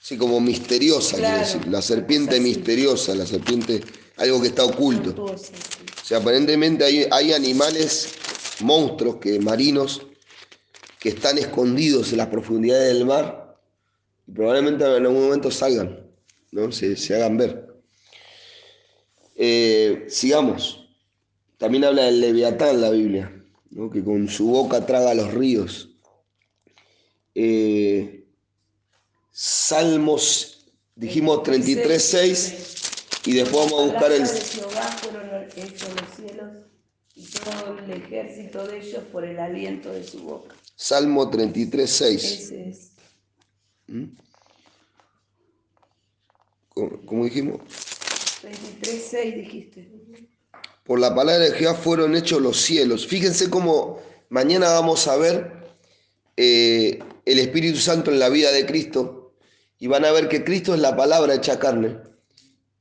Sí, 0.00 0.16
como 0.16 0.40
misteriosa, 0.40 1.16
quiere 1.18 1.38
decir. 1.40 1.66
La 1.68 1.82
serpiente 1.82 2.40
misteriosa, 2.40 3.14
la 3.14 3.26
serpiente, 3.26 3.82
algo 4.16 4.40
que 4.40 4.48
está 4.48 4.64
oculto. 4.64 5.14
Tortuosa, 5.14 5.52
sí. 5.54 5.84
O 6.02 6.04
sea, 6.06 6.18
aparentemente 6.18 6.84
hay, 6.84 7.06
hay 7.10 7.34
animales, 7.34 8.14
monstruos 8.62 9.16
que, 9.16 9.38
marinos, 9.38 10.06
que 11.02 11.08
están 11.08 11.36
escondidos 11.36 12.12
en 12.12 12.18
las 12.18 12.28
profundidades 12.28 12.94
del 12.94 13.04
mar 13.04 13.58
y 14.24 14.30
probablemente 14.30 14.84
en 14.84 15.04
algún 15.04 15.24
momento 15.24 15.50
salgan, 15.50 16.06
¿no? 16.52 16.70
se, 16.70 16.94
se 16.94 17.16
hagan 17.16 17.36
ver. 17.36 17.74
Eh, 19.34 20.06
sigamos. 20.08 20.88
También 21.58 21.84
habla 21.84 22.04
del 22.04 22.20
leviatán 22.20 22.80
la 22.80 22.90
Biblia, 22.90 23.44
¿no? 23.70 23.90
que 23.90 24.04
con 24.04 24.28
su 24.28 24.46
boca 24.46 24.86
traga 24.86 25.12
los 25.14 25.34
ríos. 25.34 25.90
Eh, 27.34 28.24
Salmos, 29.32 30.68
dijimos 30.94 31.42
33, 31.42 32.00
6, 32.00 32.54
y 33.26 33.32
después 33.32 33.64
vamos 33.64 33.80
a 33.80 33.92
buscar 33.92 34.12
el... 34.12 34.22
Hechos 35.56 35.88
los 35.88 36.16
cielos 36.16 36.52
y 37.16 37.26
todo 37.26 37.76
el 37.76 37.90
ejército 37.90 38.66
de 38.68 38.78
ellos 38.78 39.02
por 39.10 39.24
el 39.24 39.38
aliento 39.40 39.92
de 39.92 40.04
su 40.04 40.20
boca. 40.22 40.54
Salmo 40.82 41.30
33, 41.30 41.88
6. 41.88 42.24
Ese 42.24 42.68
es. 42.68 42.90
¿Cómo, 46.70 47.06
cómo 47.06 47.24
dijimos? 47.24 47.60
23.6 48.42 49.34
dijiste. 49.36 49.88
Por 50.82 50.98
la 50.98 51.14
palabra 51.14 51.44
de 51.44 51.52
Jehová 51.52 51.74
fueron 51.74 52.16
hechos 52.16 52.42
los 52.42 52.60
cielos. 52.60 53.06
Fíjense 53.06 53.48
cómo 53.48 54.00
mañana 54.28 54.72
vamos 54.72 55.06
a 55.06 55.14
ver 55.14 55.52
eh, 56.36 56.98
el 57.26 57.38
Espíritu 57.38 57.78
Santo 57.78 58.10
en 58.10 58.18
la 58.18 58.28
vida 58.28 58.50
de 58.50 58.66
Cristo 58.66 59.34
y 59.78 59.86
van 59.86 60.04
a 60.04 60.10
ver 60.10 60.28
que 60.28 60.42
Cristo 60.42 60.74
es 60.74 60.80
la 60.80 60.96
palabra 60.96 61.36
hecha 61.36 61.60
carne 61.60 61.98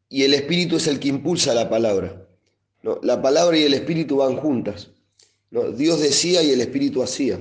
y 0.09 0.23
el 0.23 0.33
Espíritu 0.33 0.77
es 0.77 0.87
el 0.87 0.99
que 0.99 1.09
impulsa 1.09 1.53
la 1.53 1.69
palabra. 1.69 2.27
¿no? 2.81 2.99
La 3.03 3.21
palabra 3.21 3.59
y 3.59 3.63
el 3.63 3.75
Espíritu 3.75 4.17
van 4.17 4.37
juntas. 4.37 4.89
¿no? 5.51 5.69
Dios 5.71 5.99
decía 5.99 6.41
y 6.41 6.49
el 6.49 6.61
Espíritu 6.61 7.03
hacía. 7.03 7.39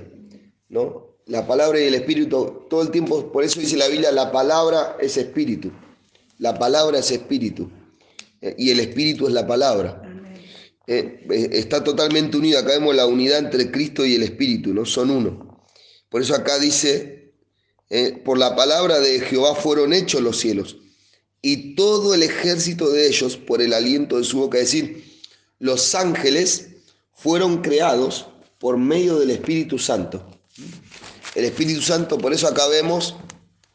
¿No? 0.71 1.19
La 1.27 1.47
palabra 1.47 1.79
y 1.79 1.85
el 1.85 1.95
Espíritu 1.95 2.67
todo 2.69 2.83
el 2.83 2.91
tiempo, 2.91 3.31
por 3.31 3.45
eso 3.45 3.61
dice 3.61 3.77
la 3.77 3.89
Biblia, 3.89 4.11
la 4.11 4.33
palabra 4.33 4.97
es 5.01 5.17
Espíritu. 5.17 5.71
La 6.39 6.59
palabra 6.59 6.99
es 6.99 7.11
Espíritu. 7.11 7.71
eh, 8.41 8.55
Y 8.59 8.71
el 8.71 8.81
Espíritu 8.81 9.27
es 9.27 9.35
la 9.35 9.47
palabra. 9.47 10.03
Eh, 10.87 11.27
eh, 11.31 11.49
está 11.53 11.85
totalmente 11.85 12.37
unido. 12.37 12.59
Acá 12.59 12.71
vemos 12.71 12.97
la 12.97 13.07
unidad 13.07 13.39
entre 13.39 13.71
Cristo 13.71 14.05
y 14.05 14.15
el 14.15 14.23
Espíritu, 14.23 14.73
¿no? 14.73 14.85
Son 14.87 15.11
uno. 15.11 15.65
Por 16.09 16.23
eso 16.23 16.35
acá 16.35 16.59
dice, 16.59 17.33
eh, 17.91 18.21
por 18.25 18.39
la 18.39 18.57
palabra 18.57 18.99
de 18.99 19.21
Jehová 19.21 19.55
fueron 19.55 19.93
hechos 19.93 20.21
los 20.23 20.39
cielos 20.39 20.79
y 21.43 21.75
todo 21.75 22.15
el 22.15 22.23
ejército 22.23 22.91
de 22.91 23.07
ellos 23.07 23.37
por 23.37 23.63
el 23.63 23.73
aliento 23.73 24.19
de 24.19 24.25
su 24.25 24.39
boca. 24.39 24.59
Es 24.59 24.65
decir, 24.65 25.05
los 25.59 25.95
ángeles 25.95 26.69
fueron 27.15 27.63
creados 27.63 28.27
por 28.59 28.77
medio 28.77 29.19
del 29.19 29.31
Espíritu 29.31 29.79
Santo. 29.79 30.30
El 31.35 31.45
Espíritu 31.45 31.81
Santo, 31.83 32.19
por 32.19 32.33
eso 32.33 32.49
acá 32.49 32.67
vemos, 32.69 33.17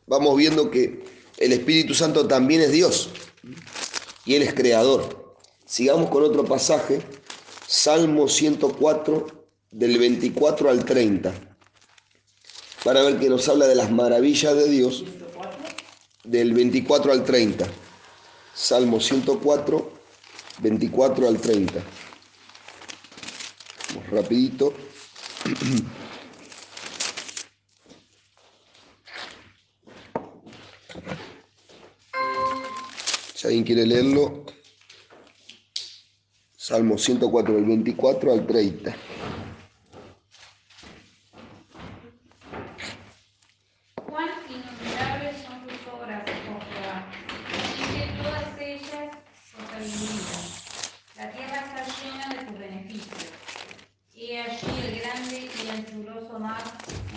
vamos 0.08 0.36
viendo 0.36 0.70
que 0.70 1.04
el 1.38 1.54
Espíritu 1.54 1.94
Santo 1.94 2.28
también 2.28 2.62
es 2.62 2.72
Dios 2.72 3.10
y 4.26 4.36
Él 4.36 4.42
es 4.42 4.54
creador. 4.54 5.38
Sigamos 5.66 6.10
con 6.10 6.24
otro 6.24 6.46
pasaje, 6.46 7.02
Salmo 7.68 8.28
104, 8.28 9.48
del 9.72 9.98
24 9.98 10.70
al 10.70 10.86
30. 10.86 11.34
Para 12.84 13.02
ver 13.04 13.20
que 13.20 13.30
nos 13.30 13.48
habla 13.50 13.68
de 13.68 13.76
las 13.76 13.92
maravillas 13.92 14.56
de 14.56 14.70
Dios, 14.70 15.04
del 16.24 16.54
24 16.54 17.12
al 17.12 17.24
30. 17.24 17.66
Salmo 18.54 19.00
104, 19.00 19.92
24 20.60 21.28
al 21.28 21.40
30. 21.40 21.84
Vamos 23.90 24.10
rapidito. 24.12 24.74
Alguien 33.46 33.64
quiere 33.64 33.86
leerlo, 33.86 34.44
Salmo 36.58 36.98
104, 36.98 37.54
del 37.54 37.66
24 37.66 38.34
al 38.34 38.48
30. 38.48 38.96
Cuán 44.08 44.30
innumerables 44.50 45.38
son 45.44 45.68
tus 45.68 45.88
obras, 45.94 46.24
oh 46.26 46.60
Jehová, 46.72 47.06
y 47.78 47.84
que 47.94 48.24
todas 48.24 48.60
ellas 48.60 49.18
se 49.44 49.76
reivindican. 49.76 50.46
La 51.18 51.32
tierra 51.32 51.66
está 51.66 51.86
llena 52.02 52.42
de 52.42 52.46
tus 52.50 52.60
beneficios. 52.60 53.32
Y 54.14 54.36
allí 54.38 54.88
el 54.88 55.00
grande 55.02 55.50
y 55.64 55.70
anchuroso 55.70 56.40
mar, 56.40 56.64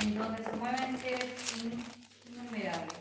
en 0.03 0.19
donde 0.19 0.43
se 0.45 0.53
mueven 0.53 0.99
seres 0.99 1.57
in- 1.63 1.85
innumerables, 2.29 2.95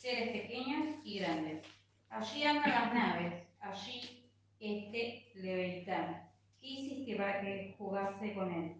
seres 0.00 0.30
pequeños 0.32 0.96
y 1.04 1.18
grandes. 1.20 1.62
Allí 2.10 2.44
andan 2.44 2.70
las 2.70 2.92
naves, 2.94 3.34
allí 3.60 4.28
este 4.60 5.30
Leviatán. 5.34 6.28
¿Qué 6.60 6.66
hiciste 6.68 7.16
para 7.16 7.40
que 7.40 7.74
jugase 7.78 8.34
con 8.34 8.52
él? 8.52 8.76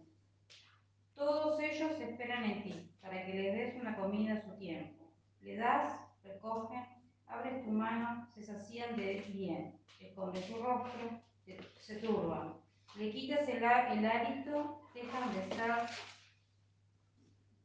Todos 1.14 1.59
ellos 1.61 1.93
esperan 2.00 2.45
en 2.45 2.62
ti, 2.62 2.90
para 3.00 3.25
que 3.25 3.33
les 3.35 3.55
des 3.55 3.81
una 3.81 3.97
comida 3.97 4.35
a 4.35 4.43
su 4.43 4.57
tiempo. 4.59 5.12
Le 5.40 5.57
das, 5.57 5.95
recogen, 6.25 6.85
abres 7.26 7.64
tu 7.64 7.71
mano, 7.71 8.29
se 8.35 8.43
sacían 8.43 8.97
de 8.97 9.25
bien, 9.29 9.79
esconde 10.00 10.40
tu 10.43 10.57
rostro, 10.62 11.21
se, 11.45 11.59
se 11.81 11.97
turban. 11.97 12.55
Le 13.02 13.11
quitas 13.11 13.49
el, 13.49 13.56
el 13.56 14.06
hálito, 14.06 14.80
dejan 14.94 15.35
de 15.35 15.40
estar 15.50 15.90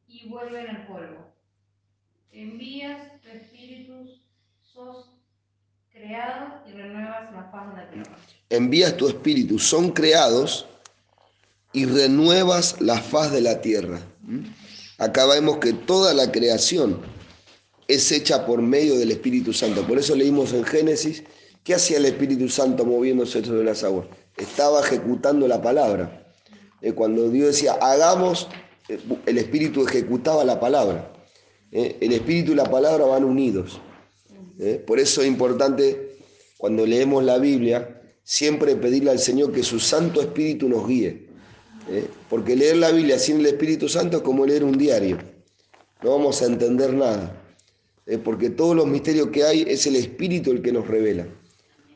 y 0.07 0.27
vuelven 0.29 0.67
al 0.67 0.87
polvo. 0.87 1.31
Envías 2.31 3.21
tu 3.21 3.29
espíritu, 3.29 4.19
sos 4.63 5.11
creado 5.91 6.63
y 6.67 6.71
renuevas 6.71 7.31
la 7.31 7.43
faz 7.51 7.69
de 7.69 7.75
la 7.75 7.89
tierra. 7.91 8.17
Envías 8.49 8.97
tu 8.97 9.07
espíritu, 9.07 9.59
son 9.59 9.91
creados 9.91 10.65
y 11.71 11.85
renuevas 11.85 12.81
la 12.81 12.99
faz 12.99 13.31
de 13.31 13.41
la 13.41 13.61
tierra. 13.61 14.01
¿Mm? 14.23 14.39
Acá 14.97 15.27
vemos 15.27 15.59
que 15.59 15.73
toda 15.73 16.15
la 16.15 16.31
creación 16.31 16.99
es 17.87 18.11
hecha 18.11 18.43
por 18.47 18.63
medio 18.63 18.97
del 18.97 19.11
Espíritu 19.11 19.53
Santo. 19.53 19.85
Por 19.85 19.99
eso 19.99 20.15
leímos 20.15 20.51
en 20.53 20.63
Génesis, 20.63 21.23
¿qué 21.63 21.75
hacía 21.75 21.97
el 21.97 22.05
Espíritu 22.05 22.49
Santo 22.49 22.85
moviéndose 22.85 23.45
sobre 23.45 23.63
las 23.63 23.83
aguas? 23.83 24.07
Estaba 24.37 24.81
ejecutando 24.81 25.47
la 25.47 25.61
palabra. 25.61 26.27
Eh, 26.81 26.93
cuando 26.93 27.29
Dios 27.29 27.47
decía, 27.47 27.73
hagamos, 27.73 28.47
eh, 28.87 28.99
el 29.25 29.37
Espíritu 29.39 29.85
ejecutaba 29.85 30.45
la 30.45 30.59
palabra. 30.59 31.11
Eh, 31.71 31.97
el 31.99 32.13
Espíritu 32.13 32.51
y 32.51 32.55
la 32.55 32.69
palabra 32.69 33.05
van 33.05 33.23
unidos. 33.23 33.81
Por 34.87 34.99
eso 34.99 35.21
es 35.21 35.27
importante, 35.27 36.17
cuando 36.57 36.83
leemos 36.87 37.23
la 37.23 37.37
Biblia, 37.37 38.01
siempre 38.23 38.75
pedirle 38.75 39.11
al 39.11 39.19
Señor 39.19 39.51
que 39.51 39.61
su 39.61 39.79
Santo 39.79 40.19
Espíritu 40.19 40.67
nos 40.67 40.87
guíe. 40.87 41.27
Porque 42.27 42.55
leer 42.55 42.77
la 42.77 42.89
Biblia 42.89 43.19
sin 43.19 43.37
el 43.37 43.45
Espíritu 43.45 43.87
Santo 43.87 44.17
es 44.17 44.23
como 44.23 44.47
leer 44.47 44.63
un 44.63 44.75
diario. 44.75 45.19
No 46.01 46.09
vamos 46.09 46.41
a 46.41 46.47
entender 46.47 46.91
nada. 46.91 47.39
Porque 48.23 48.49
todos 48.49 48.75
los 48.75 48.87
misterios 48.87 49.27
que 49.27 49.43
hay 49.43 49.61
es 49.67 49.85
el 49.85 49.95
Espíritu 49.95 50.49
el 50.49 50.63
que 50.63 50.71
nos 50.71 50.87
revela. 50.87 51.27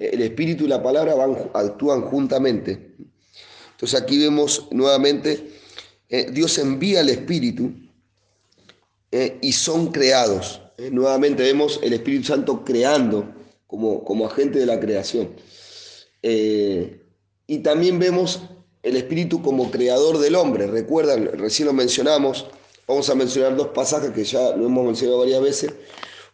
El 0.01 0.21
Espíritu 0.21 0.65
y 0.65 0.67
la 0.67 0.81
palabra 0.81 1.13
van, 1.13 1.37
actúan 1.53 2.01
juntamente. 2.01 2.95
Entonces 3.71 4.01
aquí 4.01 4.17
vemos 4.17 4.67
nuevamente, 4.71 5.51
eh, 6.09 6.29
Dios 6.31 6.57
envía 6.57 7.01
el 7.01 7.09
Espíritu 7.09 7.71
eh, 9.11 9.37
y 9.41 9.51
son 9.51 9.91
creados. 9.91 10.61
¿eh? 10.77 10.89
Nuevamente 10.91 11.43
vemos 11.43 11.79
el 11.83 11.93
Espíritu 11.93 12.25
Santo 12.25 12.63
creando 12.63 13.33
como, 13.67 14.03
como 14.03 14.25
agente 14.25 14.59
de 14.59 14.65
la 14.65 14.79
creación. 14.79 15.29
Y 16.23 17.57
también 17.59 17.97
vemos 17.99 18.41
el 18.83 18.97
Espíritu 18.97 19.41
como 19.41 19.71
creador 19.71 20.19
del 20.19 20.35
hombre. 20.35 20.67
Recuerdan, 20.67 21.31
recién 21.37 21.67
lo 21.67 21.73
mencionamos, 21.73 22.47
vamos 22.87 23.09
a 23.09 23.15
mencionar 23.15 23.55
dos 23.55 23.67
pasajes 23.69 24.11
que 24.11 24.23
ya 24.23 24.55
lo 24.55 24.65
hemos 24.65 24.85
mencionado 24.85 25.19
varias 25.19 25.41
veces. 25.41 25.73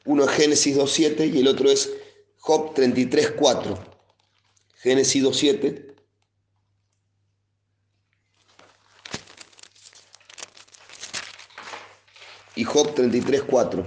Uno 0.06 0.24
es 0.24 0.32
Génesis 0.32 0.78
2.7 0.78 1.34
y 1.34 1.40
el 1.40 1.48
otro 1.48 1.70
es 1.70 1.92
Job 2.48 2.74
33.4. 2.74 3.78
Génesis 4.82 5.22
2.7. 5.22 5.84
Y 12.56 12.64
Job 12.64 12.96
33.4. 12.96 13.86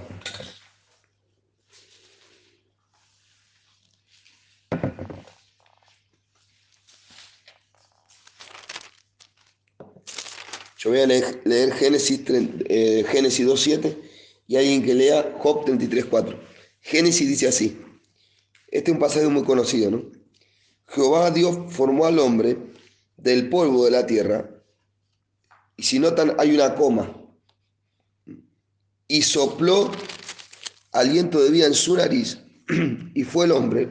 Yo 10.77 10.89
voy 10.91 10.99
a 10.99 11.07
leer, 11.07 11.41
leer 11.45 11.73
Génesis, 11.73 12.21
eh, 12.29 13.03
Génesis 13.09 13.47
2.7 13.47 13.97
y 14.47 14.55
alguien 14.55 14.83
que 14.83 14.93
lea 14.93 15.35
Job 15.39 15.65
33.4. 15.65 16.39
Génesis 16.81 17.27
dice 17.27 17.47
así. 17.47 17.90
Este 18.71 18.91
es 18.91 18.95
un 18.95 19.01
pasaje 19.01 19.27
muy 19.27 19.43
conocido, 19.43 19.91
¿no? 19.91 20.03
Jehová 20.87 21.29
Dios 21.31 21.57
formó 21.69 22.05
al 22.05 22.19
hombre 22.19 22.57
del 23.17 23.49
polvo 23.49 23.85
de 23.85 23.91
la 23.91 24.05
tierra. 24.05 24.49
Y 25.77 25.83
si 25.83 25.99
notan, 25.99 26.35
hay 26.37 26.55
una 26.55 26.75
coma. 26.75 27.13
Y 29.07 29.21
sopló 29.21 29.91
aliento 30.93 31.43
de 31.43 31.51
vida 31.51 31.67
en 31.67 31.73
su 31.73 31.95
nariz. 31.95 32.39
Y 33.13 33.23
fue 33.23 33.45
el 33.45 33.51
hombre 33.51 33.89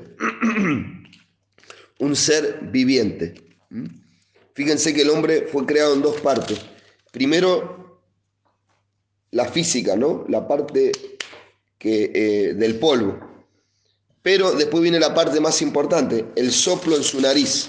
un 1.99 2.17
ser 2.17 2.61
viviente. 2.73 3.35
Fíjense 4.55 4.95
que 4.95 5.03
el 5.03 5.11
hombre 5.11 5.47
fue 5.47 5.67
creado 5.67 5.95
en 5.95 6.03
dos 6.03 6.21
partes. 6.21 6.59
Primero, 7.13 8.03
la 9.31 9.45
física, 9.47 9.97
¿no? 9.97 10.25
La 10.29 10.49
parte 10.49 10.93
que, 11.79 12.11
eh, 12.15 12.55
del 12.55 12.79
polvo. 12.79 13.30
Pero 14.23 14.53
después 14.53 14.83
viene 14.83 15.01
la 15.01 15.15
parte 15.15 15.41
más 15.41 15.63
importante, 15.63 16.27
el 16.37 16.53
soplo 16.53 16.97
en 16.97 17.03
su 17.03 17.21
nariz. 17.21 17.69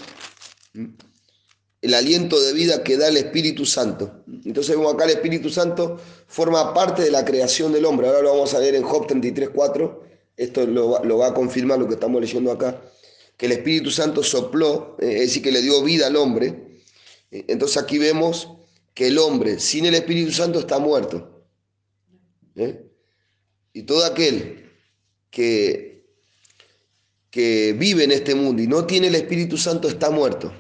El 1.82 1.94
aliento 1.96 2.40
de 2.40 2.54
vida 2.54 2.84
que 2.84 2.98
da 2.98 3.08
el 3.08 3.18
Espíritu 3.18 3.66
Santo. 3.66 4.24
Entonces 4.46 4.76
vemos 4.76 4.94
acá 4.94 5.06
el 5.06 5.12
Espíritu 5.12 5.50
Santo 5.50 6.00
forma 6.28 6.74
parte 6.74 7.02
de 7.02 7.10
la 7.12 7.26
creación 7.26 7.72
del 7.74 7.86
hombre. 7.86 8.08
Ahora 8.08 8.22
lo 8.22 8.30
vamos 8.34 8.54
a 8.54 8.60
leer 8.60 8.76
en 8.76 8.84
Job 8.84 9.08
33.4. 9.08 10.00
Esto 10.38 10.66
lo, 10.68 10.92
va- 10.92 11.04
lo 11.04 11.18
va 11.18 11.28
a 11.28 11.34
confirmar 11.34 11.80
lo 11.80 11.88
que 11.88 11.96
estamos 11.96 12.22
leyendo 12.22 12.52
acá. 12.52 12.82
Que 13.36 13.48
el 13.48 13.54
Espíritu 13.54 13.90
Santo 13.90 14.22
sopló, 14.22 14.96
eh, 15.00 15.14
es 15.16 15.22
decir, 15.22 15.42
que 15.42 15.52
le 15.52 15.62
dio 15.62 15.82
vida 15.84 16.08
al 16.08 16.16
hombre. 16.18 16.82
Eh, 17.32 17.46
Entonces 17.48 17.78
aquí 17.82 17.98
vemos 17.98 18.50
que 18.94 19.08
el 19.08 19.18
hombre 19.18 19.60
sin 19.60 19.86
el 19.86 19.96
Espíritu 19.96 20.32
Santo 20.32 20.60
está 20.60 20.78
muerto. 20.78 21.44
¿Eh? 22.56 22.86
Y 23.74 23.84
todo 23.84 24.06
aquel 24.06 24.70
que, 25.32 25.91
que 27.32 27.74
vive 27.74 28.04
en 28.04 28.12
este 28.12 28.36
mundo 28.36 28.62
y 28.62 28.68
no 28.68 28.86
tiene 28.86 29.08
el 29.08 29.16
Espíritu 29.16 29.58
Santo 29.58 29.88
está 29.88 30.10
muerto. 30.12 30.54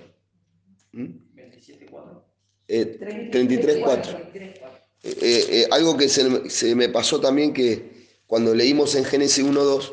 ¿Mm? 0.93 1.05
27.4. 1.35 2.23
Eh, 2.69 3.29
33.4. 3.31 4.31
Eh, 4.33 4.55
eh, 5.03 5.67
algo 5.71 5.97
que 5.97 6.07
se, 6.07 6.49
se 6.49 6.73
me 6.73 6.87
pasó 6.87 7.19
también 7.19 7.53
que 7.53 8.07
cuando 8.25 8.55
leímos 8.55 8.95
en 8.95 9.03
Génesis 9.03 9.43
1.2, 9.43 9.91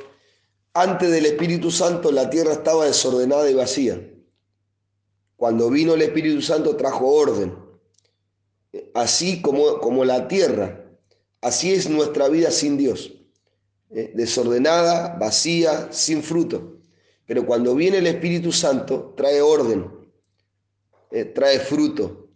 antes 0.75 1.11
del 1.11 1.27
Espíritu 1.27 1.73
Santo 1.73 2.13
la 2.13 2.31
tierra 2.31 2.53
estaba 2.53 2.87
desordenada 2.87 3.51
y 3.51 3.55
vacía. 3.55 4.01
Cuando 5.37 5.71
vino 5.71 5.95
el 5.95 6.03
Espíritu 6.03 6.41
Santo 6.43 6.77
trajo 6.77 7.07
orden. 7.09 7.57
Así 8.95 9.41
como, 9.43 9.81
como 9.81 10.05
la 10.05 10.29
tierra, 10.29 10.85
así 11.41 11.73
es 11.73 11.89
nuestra 11.89 12.29
vida 12.29 12.51
sin 12.51 12.77
Dios. 12.77 13.18
Eh, 13.91 14.13
Desordenada, 14.15 15.17
vacía, 15.19 15.89
sin 15.93 16.23
fruto. 16.23 16.79
Pero 17.27 17.47
cuando 17.47 17.75
viene 17.75 17.99
el 17.99 18.07
Espíritu 18.07 18.53
Santo 18.53 19.15
trae 19.17 19.41
orden, 19.41 19.91
eh, 21.11 21.25
trae 21.25 21.59
fruto, 21.59 22.29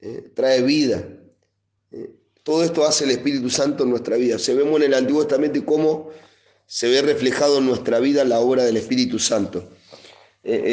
eh, 0.00 0.30
trae 0.34 0.62
vida. 0.62 1.08
Todo 2.42 2.62
esto 2.62 2.84
hace 2.84 3.04
el 3.04 3.10
Espíritu 3.10 3.50
Santo 3.50 3.82
en 3.82 3.90
nuestra 3.90 4.16
vida. 4.16 4.38
Se 4.38 4.54
vemos 4.54 4.80
en 4.80 4.86
el 4.86 4.94
Antiguo 4.94 5.26
Testamento 5.26 5.64
cómo 5.64 6.10
se 6.66 6.88
ve 6.88 7.02
reflejado 7.02 7.58
en 7.58 7.66
nuestra 7.66 7.98
vida 7.98 8.24
la 8.24 8.38
obra 8.38 8.64
del 8.64 8.76
Espíritu 8.76 9.18
Santo. 9.18 9.68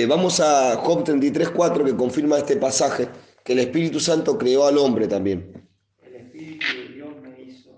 Vamos 0.08 0.40
a 0.40 0.76
Job 0.76 1.04
33.4 1.04 1.84
que 1.84 1.96
confirma 1.96 2.38
este 2.38 2.58
pasaje, 2.58 3.10
que 3.44 3.54
el 3.54 3.60
Espíritu 3.60 4.00
Santo 4.00 4.38
creó 4.38 4.68
al 4.68 4.78
hombre 4.78 5.08
también, 5.08 5.68
El 6.04 6.16
Espíritu 6.16 6.66
de 6.78 6.94
Dios 6.94 7.22
me 7.22 7.42
hizo 7.42 7.74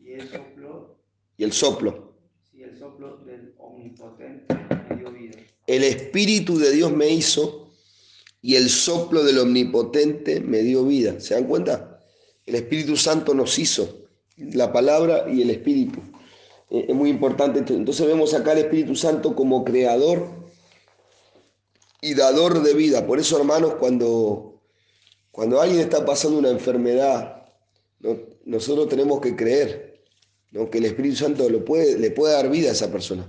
y 0.00 0.12
el 0.14 0.28
soplo, 0.28 0.98
y 1.38 1.44
el 1.44 1.52
soplo. 1.52 2.12
el 2.52 2.76
soplo 2.76 3.16
del 3.24 3.54
omnipotente 3.58 4.54
me 4.90 4.96
dio 4.96 5.12
vida. 5.12 5.38
El 5.66 5.84
Espíritu 5.84 6.58
de 6.58 6.72
Dios 6.72 6.92
me 6.92 7.08
hizo 7.08 7.72
y 8.42 8.56
el 8.56 8.68
soplo 8.68 9.24
del 9.24 9.38
Omnipotente 9.38 10.40
me 10.40 10.62
dio 10.62 10.84
vida. 10.84 11.20
¿Se 11.20 11.34
dan 11.34 11.44
cuenta? 11.44 12.04
El 12.46 12.56
Espíritu 12.56 12.96
Santo 12.96 13.34
nos 13.34 13.58
hizo, 13.58 14.08
la 14.36 14.72
palabra 14.72 15.26
y 15.30 15.42
el 15.42 15.50
Espíritu. 15.50 16.00
Eh, 16.70 16.86
Es 16.88 16.94
muy 16.94 17.10
importante. 17.10 17.60
esto. 17.60 17.74
Entonces 17.74 18.06
vemos 18.06 18.34
acá 18.34 18.52
al 18.52 18.58
Espíritu 18.58 18.94
Santo 18.94 19.34
como 19.34 19.64
creador 19.64 20.28
y 22.00 22.14
dador 22.14 22.62
de 22.62 22.74
vida. 22.74 23.06
Por 23.06 23.18
eso, 23.18 23.38
hermanos, 23.38 23.74
cuando, 23.74 24.60
cuando 25.30 25.60
alguien 25.60 25.80
está 25.80 26.04
pasando 26.04 26.38
una 26.38 26.50
enfermedad, 26.50 27.44
¿no? 28.00 28.16
nosotros 28.44 28.88
tenemos 28.88 29.20
que 29.20 29.36
creer 29.36 29.87
que 30.70 30.78
el 30.78 30.84
Espíritu 30.86 31.16
Santo 31.16 31.48
lo 31.48 31.64
puede, 31.64 31.98
le 31.98 32.10
puede 32.10 32.34
dar 32.34 32.50
vida 32.50 32.70
a 32.70 32.72
esa 32.72 32.90
persona. 32.90 33.26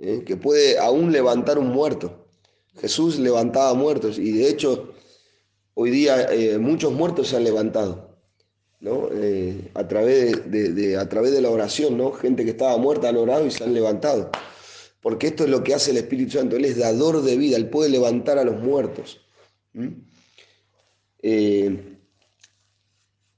¿eh? 0.00 0.22
que 0.24 0.36
puede 0.36 0.78
aún 0.78 1.12
levantar 1.12 1.58
un 1.58 1.68
muerto. 1.68 2.26
Jesús 2.80 3.18
levantaba 3.18 3.74
muertos 3.74 4.18
y 4.18 4.32
de 4.32 4.48
hecho 4.48 4.92
hoy 5.74 5.90
día 5.90 6.32
eh, 6.32 6.58
muchos 6.58 6.92
muertos 6.92 7.28
se 7.28 7.36
han 7.36 7.44
levantado, 7.44 8.16
¿no? 8.80 9.08
Eh, 9.12 9.70
a, 9.74 9.88
través 9.88 10.50
de, 10.50 10.96
a 10.96 11.08
través 11.08 11.32
de 11.32 11.40
la 11.40 11.50
oración, 11.50 11.96
¿no? 11.96 12.12
gente 12.12 12.44
que 12.44 12.50
estaba 12.50 12.76
muerta 12.78 13.08
han 13.08 13.16
orado 13.16 13.46
y 13.46 13.50
se 13.50 13.64
han 13.64 13.74
levantado. 13.74 14.30
Porque 15.00 15.28
esto 15.28 15.44
es 15.44 15.50
lo 15.50 15.62
que 15.62 15.74
hace 15.74 15.92
el 15.92 15.96
Espíritu 15.96 16.38
Santo, 16.38 16.56
Él 16.56 16.64
es 16.64 16.76
dador 16.76 17.22
de 17.22 17.36
vida, 17.36 17.56
Él 17.56 17.68
puede 17.68 17.88
levantar 17.88 18.38
a 18.38 18.44
los 18.44 18.60
muertos. 18.60 19.20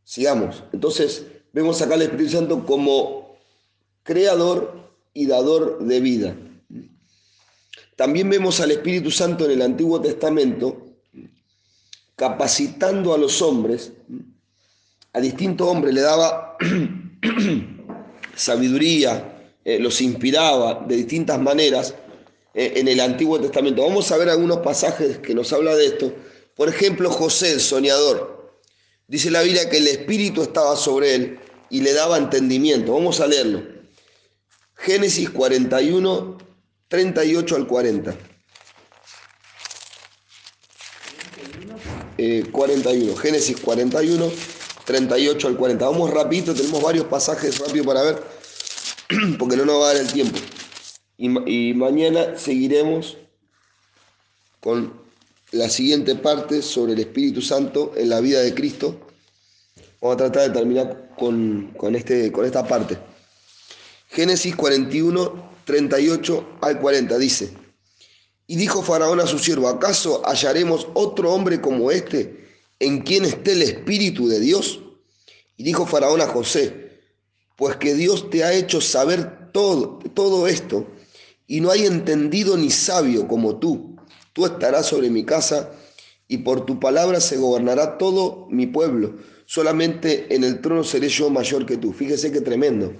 Sigamos, 0.05 0.64
entonces 0.73 1.27
vemos 1.52 1.80
acá 1.82 1.94
al 1.94 2.02
Espíritu 2.02 2.32
Santo 2.32 2.64
como 2.64 3.36
creador 4.02 4.90
y 5.14 5.26
dador 5.26 5.84
de 5.84 6.00
vida. 6.00 6.36
También 7.96 8.30
vemos 8.30 8.60
al 8.60 8.70
Espíritu 8.70 9.10
Santo 9.10 9.44
en 9.44 9.50
el 9.52 9.62
Antiguo 9.62 10.00
Testamento 10.00 10.86
capacitando 12.16 13.14
a 13.14 13.18
los 13.18 13.40
hombres, 13.40 13.92
a 15.14 15.20
distintos 15.20 15.66
hombres 15.66 15.94
le 15.94 16.02
daba 16.02 16.58
sabiduría, 18.36 19.54
eh, 19.64 19.78
los 19.78 20.02
inspiraba 20.02 20.84
de 20.86 20.96
distintas 20.96 21.40
maneras 21.40 21.94
eh, 22.52 22.74
en 22.76 22.88
el 22.88 23.00
Antiguo 23.00 23.40
Testamento. 23.40 23.82
Vamos 23.82 24.12
a 24.12 24.18
ver 24.18 24.28
algunos 24.28 24.58
pasajes 24.58 25.16
que 25.18 25.34
nos 25.34 25.50
habla 25.54 25.74
de 25.74 25.86
esto. 25.86 26.12
Por 26.56 26.68
ejemplo, 26.68 27.10
José, 27.10 27.52
el 27.52 27.60
soñador. 27.60 28.29
Dice 29.11 29.29
la 29.29 29.42
Biblia 29.42 29.68
que 29.68 29.79
el 29.79 29.88
Espíritu 29.88 30.40
estaba 30.40 30.77
sobre 30.77 31.16
él 31.16 31.40
y 31.68 31.81
le 31.81 31.92
daba 31.92 32.16
entendimiento. 32.16 32.92
Vamos 32.92 33.18
a 33.18 33.27
leerlo. 33.27 33.61
Génesis 34.77 35.29
41, 35.31 36.38
38 36.87 37.57
al 37.57 37.66
40. 37.66 38.16
41, 42.53 43.16
Génesis 43.16 43.61
41, 43.61 44.31
38 44.85 45.49
al 45.49 45.57
40. 45.57 45.85
Vamos 45.87 46.11
rapidito, 46.11 46.55
tenemos 46.55 46.81
varios 46.81 47.07
pasajes 47.07 47.59
rápido 47.59 47.85
para 47.85 48.03
ver, 48.03 48.23
porque 49.40 49.57
no 49.57 49.64
nos 49.64 49.81
va 49.81 49.90
a 49.90 49.94
dar 49.94 50.03
el 50.03 50.12
tiempo. 50.12 50.38
Y 51.16 51.75
mañana 51.75 52.38
seguiremos 52.38 53.16
con 54.61 54.99
la 55.52 55.68
siguiente 55.68 56.14
parte 56.14 56.62
sobre 56.62 56.92
el 56.92 57.00
Espíritu 57.00 57.42
Santo 57.42 57.92
en 57.96 58.08
la 58.08 58.20
vida 58.20 58.40
de 58.40 58.54
Cristo. 58.54 59.00
Vamos 60.00 60.14
a 60.14 60.18
tratar 60.18 60.48
de 60.48 60.58
terminar 60.58 61.10
con, 61.18 61.72
con, 61.76 61.94
este, 61.94 62.30
con 62.30 62.44
esta 62.44 62.66
parte. 62.66 62.98
Génesis 64.08 64.54
41, 64.56 65.50
38 65.64 66.58
al 66.60 66.80
40 66.80 67.18
dice, 67.18 67.52
y 68.46 68.56
dijo 68.56 68.82
Faraón 68.82 69.20
a 69.20 69.26
su 69.26 69.38
siervo, 69.38 69.68
¿acaso 69.68 70.22
hallaremos 70.26 70.88
otro 70.94 71.32
hombre 71.32 71.60
como 71.60 71.90
este 71.90 72.48
en 72.80 73.02
quien 73.02 73.24
esté 73.24 73.52
el 73.52 73.62
Espíritu 73.62 74.28
de 74.28 74.40
Dios? 74.40 74.80
Y 75.56 75.62
dijo 75.62 75.86
Faraón 75.86 76.20
a 76.20 76.26
José, 76.26 77.02
pues 77.56 77.76
que 77.76 77.94
Dios 77.94 78.30
te 78.30 78.42
ha 78.42 78.52
hecho 78.52 78.80
saber 78.80 79.52
todo, 79.52 79.98
todo 80.14 80.48
esto, 80.48 80.88
y 81.46 81.60
no 81.60 81.70
hay 81.70 81.86
entendido 81.86 82.56
ni 82.56 82.70
sabio 82.70 83.28
como 83.28 83.58
tú. 83.58 83.96
Tú 84.40 84.46
estarás 84.46 84.87
sobre 84.87 85.11
mi 85.11 85.26
casa, 85.26 85.70
y 86.26 86.38
por 86.38 86.64
tu 86.64 86.81
palabra 86.81 87.20
se 87.20 87.37
gobernará 87.37 87.98
todo 87.98 88.46
mi 88.48 88.66
pueblo. 88.66 89.16
Solamente 89.44 90.35
en 90.35 90.44
el 90.44 90.62
trono 90.62 90.83
seré 90.83 91.11
yo 91.11 91.29
mayor 91.29 91.66
que 91.66 91.76
tú. 91.76 91.92
Fíjese 91.92 92.33
qué 92.33 92.40
tremendo. 92.40 92.94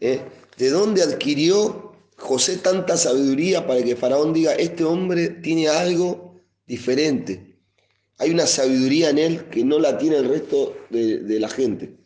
¿eh? 0.00 0.20
¿De 0.56 0.70
dónde 0.70 1.02
adquirió 1.02 1.96
José 2.16 2.58
tanta 2.58 2.96
sabiduría 2.96 3.66
para 3.66 3.82
que 3.82 3.96
Faraón 3.96 4.32
diga, 4.32 4.54
este 4.54 4.84
hombre 4.84 5.30
tiene 5.30 5.66
algo 5.66 6.40
diferente. 6.64 7.58
Hay 8.18 8.30
una 8.30 8.46
sabiduría 8.46 9.10
en 9.10 9.18
él 9.18 9.44
que 9.46 9.64
no 9.64 9.80
la 9.80 9.98
tiene 9.98 10.18
el 10.18 10.28
resto 10.28 10.76
de, 10.90 11.40
la 11.40 11.48
gente. 11.48 11.96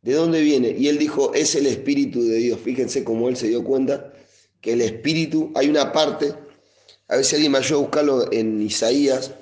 ¿De 0.00 0.12
dónde 0.12 0.42
viene? 0.42 0.76
Y 0.78 0.86
él 0.86 0.98
dijo, 0.98 1.34
es 1.34 1.56
el 1.56 1.66
Espíritu 1.66 2.22
de 2.22 2.36
Dios. 2.36 2.60
Fíjense 2.60 3.02
cómo 3.02 3.28
él 3.28 3.36
se 3.36 3.48
dio 3.48 3.64
cuenta 3.64 4.12
que 4.60 4.74
el 4.74 4.82
Espíritu, 4.82 5.50
hay 5.56 5.68
una 5.68 5.90
parte, 5.90 6.45
a 7.08 7.16
ver 7.16 7.24
si 7.24 7.36
alguien 7.36 7.52
me 7.52 7.58
ayuda 7.58 7.78
a 7.78 7.82
buscarlo 7.82 8.32
en 8.32 8.62
Isaías, 8.62 9.32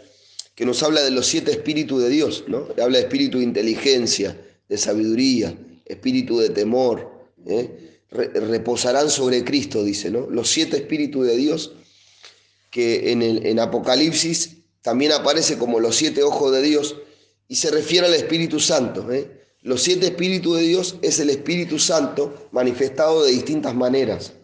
que 0.55 0.65
nos 0.65 0.83
habla 0.83 1.03
de 1.03 1.11
los 1.11 1.27
siete 1.27 1.51
espíritus 1.51 2.03
de 2.03 2.09
Dios, 2.09 2.45
¿no? 2.47 2.69
Habla 2.81 2.99
de 2.99 3.05
espíritu 3.05 3.39
de 3.39 3.45
inteligencia, 3.45 4.41
de 4.69 4.79
sabiduría, 4.79 5.57
espíritu 5.85 6.39
de 6.39 6.51
temor, 6.51 7.11
¿eh? 7.47 8.01
reposarán 8.11 9.11
sobre 9.11 9.45
Cristo, 9.45 9.83
dice, 9.83 10.11
¿no? 10.11 10.31
Los 10.31 10.49
siete 10.49 10.77
espíritus 10.77 11.27
de 11.27 11.37
Dios, 11.37 11.73
que 12.71 13.11
en, 13.13 13.23
el, 13.23 13.47
en 13.47 13.59
Apocalipsis 13.59 14.59
también 14.83 15.13
aparece 15.13 15.59
como 15.59 15.81
los 15.81 15.97
siete 15.97 16.23
ojos 16.23 16.53
de 16.53 16.63
Dios 16.63 16.97
y 17.49 17.57
se 17.57 17.71
refiere 17.71 18.07
al 18.07 18.15
Espíritu 18.15 18.61
Santo. 18.61 19.11
¿eh? 19.13 19.45
Los 19.63 19.83
siete 19.83 20.07
espíritus 20.07 20.59
de 20.59 20.63
Dios 20.65 20.97
es 21.03 21.19
el 21.21 21.31
Espíritu 21.31 21.79
Santo 21.79 22.49
manifestado 22.53 23.25
de 23.25 23.33
distintas 23.33 23.75
maneras. 23.75 24.35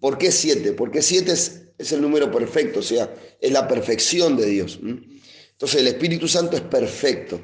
¿Por 0.00 0.18
qué 0.18 0.30
siete? 0.30 0.72
Porque 0.72 1.02
siete 1.02 1.32
es, 1.32 1.59
es, 1.80 1.92
el 1.92 2.00
número 2.00 2.30
perfecto, 2.30 2.80
o 2.80 2.82
sea, 2.82 3.14
es 3.40 3.52
la 3.52 3.66
perfección 3.66 4.36
de 4.36 4.46
Dios. 4.46 4.78
Entonces 4.82 5.80
el 5.80 5.88
Espíritu 5.88 6.28
Santo 6.28 6.56
es 6.56 6.62
perfecto, 6.62 7.40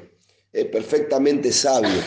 es 0.51 0.65
perfectamente 0.65 1.51
sabio, 1.51 2.01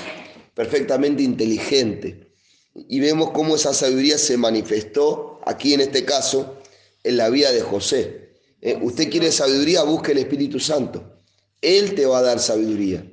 perfectamente 0.55 1.23
inteligente 1.23 2.31
y 2.75 3.01
vemos 3.01 3.31
cómo 3.31 3.57
esa 3.57 3.75
sabiduría 3.75 4.19
se 4.19 4.37
manifestó 4.37 5.40
aquí 5.45 5.75
en 5.75 5.81
este 5.81 6.05
caso 6.05 6.59
en 7.03 7.16
la 7.16 7.29
vida 7.29 7.53
de 7.53 7.61
José. 7.61 8.31
Eh, 8.61 8.79
usted 8.81 9.11
quiere 9.11 9.33
sabiduría, 9.33 9.83
busque 9.83 10.12
el 10.12 10.19
Espíritu 10.19 10.61
Santo. 10.61 11.21
Él 11.61 11.95
te 11.95 12.07
va 12.07 12.19
a 12.19 12.23
dar 12.23 12.38
sabiduría. 12.38 13.05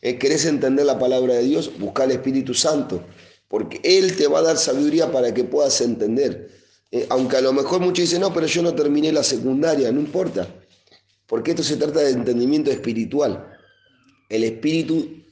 Eh, 0.00 0.18
¿Querés 0.18 0.46
entender 0.46 0.86
la 0.86 0.98
palabra 0.98 1.34
de 1.34 1.42
Dios? 1.42 1.70
Busca 1.78 2.04
el 2.04 2.12
Espíritu 2.12 2.54
Santo, 2.54 3.04
porque 3.48 3.80
Él 3.84 4.16
te 4.16 4.26
va 4.26 4.40
a 4.40 4.42
dar 4.42 4.56
sabiduría 4.56 5.12
para 5.12 5.32
que 5.34 5.44
puedas 5.44 5.80
entender. 5.80 6.50
Eh, 6.92 7.06
aunque 7.08 7.38
a 7.38 7.40
lo 7.40 7.54
mejor 7.54 7.80
muchos 7.80 8.04
dicen, 8.04 8.20
no, 8.20 8.32
pero 8.32 8.46
yo 8.46 8.62
no 8.62 8.74
terminé 8.74 9.10
la 9.10 9.24
secundaria, 9.24 9.90
no 9.90 9.98
importa, 9.98 10.46
porque 11.26 11.52
esto 11.52 11.62
se 11.62 11.76
trata 11.76 12.00
de 12.00 12.10
entendimiento 12.10 12.70
espiritual. 12.70 13.48
El 14.28 14.44
Espíritu 14.44 15.22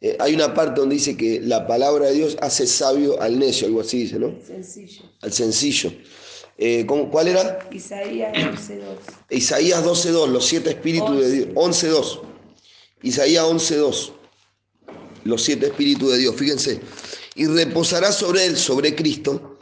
eh, 0.00 0.16
hay 0.18 0.34
una 0.34 0.52
parte 0.52 0.80
donde 0.80 0.96
dice 0.96 1.16
que 1.16 1.40
la 1.40 1.66
palabra 1.66 2.08
de 2.08 2.12
Dios 2.12 2.36
hace 2.42 2.66
sabio 2.66 3.22
al 3.22 3.38
necio, 3.38 3.66
algo 3.66 3.80
así 3.80 4.00
dice, 4.00 4.18
¿no? 4.18 4.34
Sencillo. 4.44 5.02
Al 5.22 5.32
sencillo. 5.32 5.92
Eh, 6.58 6.84
¿Cuál 6.86 7.28
era? 7.28 7.60
Isaías 7.72 8.34
12.2. 8.34 8.80
Isaías 9.30 9.82
12.2, 9.82 10.28
los 10.28 10.44
siete 10.44 10.70
espíritus 10.70 11.20
de 11.20 11.30
Dios. 11.30 11.48
11.2. 11.54 12.20
Isaías 13.02 13.44
11.2. 13.44 14.12
Los 15.24 15.42
siete 15.42 15.66
espíritus 15.68 16.12
de 16.12 16.18
Dios, 16.18 16.36
fíjense. 16.36 16.80
Y 17.34 17.46
reposará 17.46 18.12
sobre 18.12 18.44
él, 18.44 18.56
sobre 18.56 18.94
Cristo, 18.94 19.53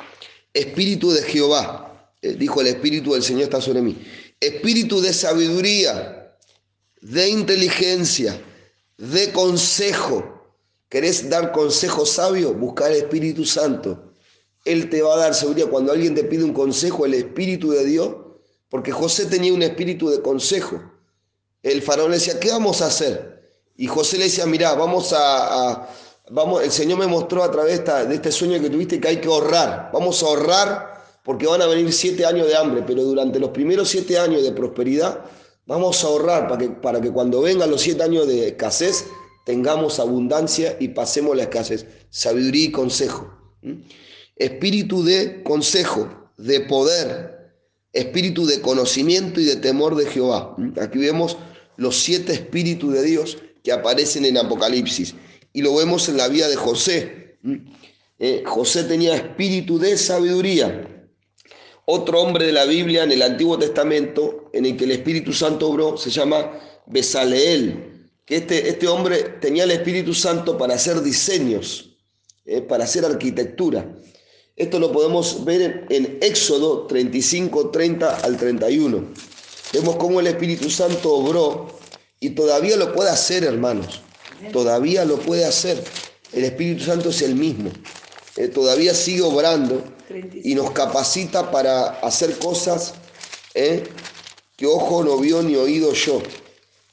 espíritu 0.52 1.10
de 1.10 1.22
Jehová. 1.22 2.10
Eh, 2.22 2.34
dijo 2.38 2.60
el 2.60 2.68
espíritu 2.68 3.14
del 3.14 3.22
Señor 3.22 3.42
está 3.44 3.60
sobre 3.60 3.82
mí. 3.82 3.96
Espíritu 4.40 5.00
de 5.00 5.12
sabiduría, 5.12 6.36
de 7.00 7.28
inteligencia 7.28 8.40
de 8.96 9.32
consejo. 9.32 10.28
¿Querés 10.88 11.28
dar 11.28 11.52
consejo 11.52 12.04
sabio? 12.04 12.52
Buscar 12.52 12.92
el 12.92 12.98
Espíritu 12.98 13.44
Santo. 13.44 14.12
Él 14.64 14.90
te 14.90 15.02
va 15.02 15.14
a 15.14 15.18
dar 15.18 15.34
seguridad. 15.34 15.68
Cuando 15.68 15.90
alguien 15.90 16.14
te 16.14 16.24
pide 16.24 16.44
un 16.44 16.52
consejo, 16.52 17.06
el 17.06 17.14
Espíritu 17.14 17.70
de 17.70 17.84
Dios, 17.84 18.14
porque 18.68 18.92
José 18.92 19.26
tenía 19.26 19.52
un 19.52 19.62
espíritu 19.62 20.08
de 20.08 20.22
consejo. 20.22 20.80
El 21.62 21.82
faraón 21.82 22.10
le 22.10 22.16
decía, 22.16 22.40
¿qué 22.40 22.50
vamos 22.50 22.80
a 22.80 22.86
hacer? 22.86 23.32
Y 23.76 23.86
José 23.86 24.16
le 24.16 24.24
decía, 24.24 24.46
mira, 24.46 24.74
vamos 24.74 25.12
a, 25.14 25.88
vamos, 26.32 26.62
el 26.62 26.72
Señor 26.72 26.98
me 26.98 27.06
mostró 27.06 27.44
a 27.44 27.50
través 27.50 27.84
de 27.84 28.14
este 28.14 28.32
sueño 28.32 28.60
que 28.60 28.70
tuviste 28.70 29.00
que 29.00 29.08
hay 29.08 29.20
que 29.20 29.28
ahorrar. 29.28 29.90
Vamos 29.92 30.22
a 30.22 30.26
ahorrar 30.26 31.04
porque 31.24 31.46
van 31.46 31.62
a 31.62 31.66
venir 31.66 31.92
siete 31.92 32.26
años 32.26 32.48
de 32.48 32.56
hambre, 32.56 32.82
pero 32.86 33.02
durante 33.02 33.38
los 33.38 33.50
primeros 33.50 33.88
siete 33.88 34.18
años 34.18 34.42
de 34.42 34.52
prosperidad 34.52 35.20
Vamos 35.66 36.02
a 36.02 36.08
ahorrar 36.08 36.48
para 36.48 36.58
que, 36.58 36.68
para 36.70 37.00
que 37.00 37.10
cuando 37.10 37.40
vengan 37.40 37.70
los 37.70 37.82
siete 37.82 38.02
años 38.02 38.26
de 38.26 38.48
escasez 38.48 39.06
tengamos 39.46 40.00
abundancia 40.00 40.76
y 40.80 40.88
pasemos 40.88 41.36
la 41.36 41.44
escasez. 41.44 41.86
Sabiduría 42.10 42.66
y 42.66 42.72
consejo. 42.72 43.32
Espíritu 44.36 45.04
de 45.04 45.42
consejo, 45.44 46.32
de 46.36 46.60
poder, 46.62 47.54
espíritu 47.92 48.44
de 48.44 48.60
conocimiento 48.60 49.40
y 49.40 49.44
de 49.44 49.56
temor 49.56 49.94
de 49.94 50.06
Jehová. 50.06 50.56
Aquí 50.80 50.98
vemos 50.98 51.36
los 51.76 52.02
siete 52.02 52.32
espíritus 52.32 52.92
de 52.92 53.02
Dios 53.02 53.38
que 53.62 53.70
aparecen 53.70 54.24
en 54.24 54.38
Apocalipsis. 54.38 55.14
Y 55.52 55.62
lo 55.62 55.74
vemos 55.74 56.08
en 56.08 56.16
la 56.16 56.28
vida 56.28 56.48
de 56.48 56.56
José. 56.56 57.38
Eh, 58.18 58.42
José 58.46 58.84
tenía 58.84 59.14
espíritu 59.14 59.78
de 59.78 59.96
sabiduría. 59.98 60.88
Otro 61.84 62.20
hombre 62.20 62.46
de 62.46 62.52
la 62.52 62.64
Biblia 62.64 63.02
en 63.02 63.12
el 63.12 63.22
Antiguo 63.22 63.58
Testamento 63.58 64.48
en 64.52 64.66
el 64.66 64.76
que 64.76 64.84
el 64.84 64.92
Espíritu 64.92 65.32
Santo 65.32 65.68
obró 65.68 65.96
se 65.96 66.10
llama 66.10 66.52
Besaleel, 66.86 68.08
que 68.24 68.36
este, 68.36 68.68
este 68.68 68.86
hombre 68.86 69.24
tenía 69.40 69.64
el 69.64 69.72
Espíritu 69.72 70.14
Santo 70.14 70.56
para 70.56 70.74
hacer 70.74 71.02
diseños, 71.02 71.96
eh, 72.44 72.60
para 72.60 72.84
hacer 72.84 73.04
arquitectura. 73.04 73.92
Esto 74.54 74.78
lo 74.78 74.92
podemos 74.92 75.44
ver 75.44 75.86
en, 75.90 76.04
en 76.04 76.18
Éxodo 76.20 76.86
35, 76.86 77.70
30 77.70 78.18
al 78.18 78.36
31. 78.36 79.04
Vemos 79.72 79.96
cómo 79.96 80.20
el 80.20 80.28
Espíritu 80.28 80.70
Santo 80.70 81.12
obró 81.12 81.66
y 82.20 82.30
todavía 82.30 82.76
lo 82.76 82.92
puede 82.92 83.10
hacer, 83.10 83.42
hermanos. 83.42 84.02
Todavía 84.50 85.04
lo 85.04 85.18
puede 85.18 85.44
hacer. 85.44 85.82
El 86.32 86.44
Espíritu 86.44 86.84
Santo 86.84 87.10
es 87.10 87.22
el 87.22 87.34
mismo. 87.34 87.70
Eh, 88.36 88.48
todavía 88.48 88.94
sigue 88.94 89.22
obrando 89.22 89.84
y 90.42 90.54
nos 90.54 90.70
capacita 90.70 91.50
para 91.50 91.88
hacer 92.00 92.38
cosas 92.38 92.94
eh, 93.54 93.84
que 94.56 94.66
ojo 94.66 95.04
no 95.04 95.18
vio 95.18 95.42
ni 95.42 95.56
oído 95.56 95.92
yo. 95.92 96.22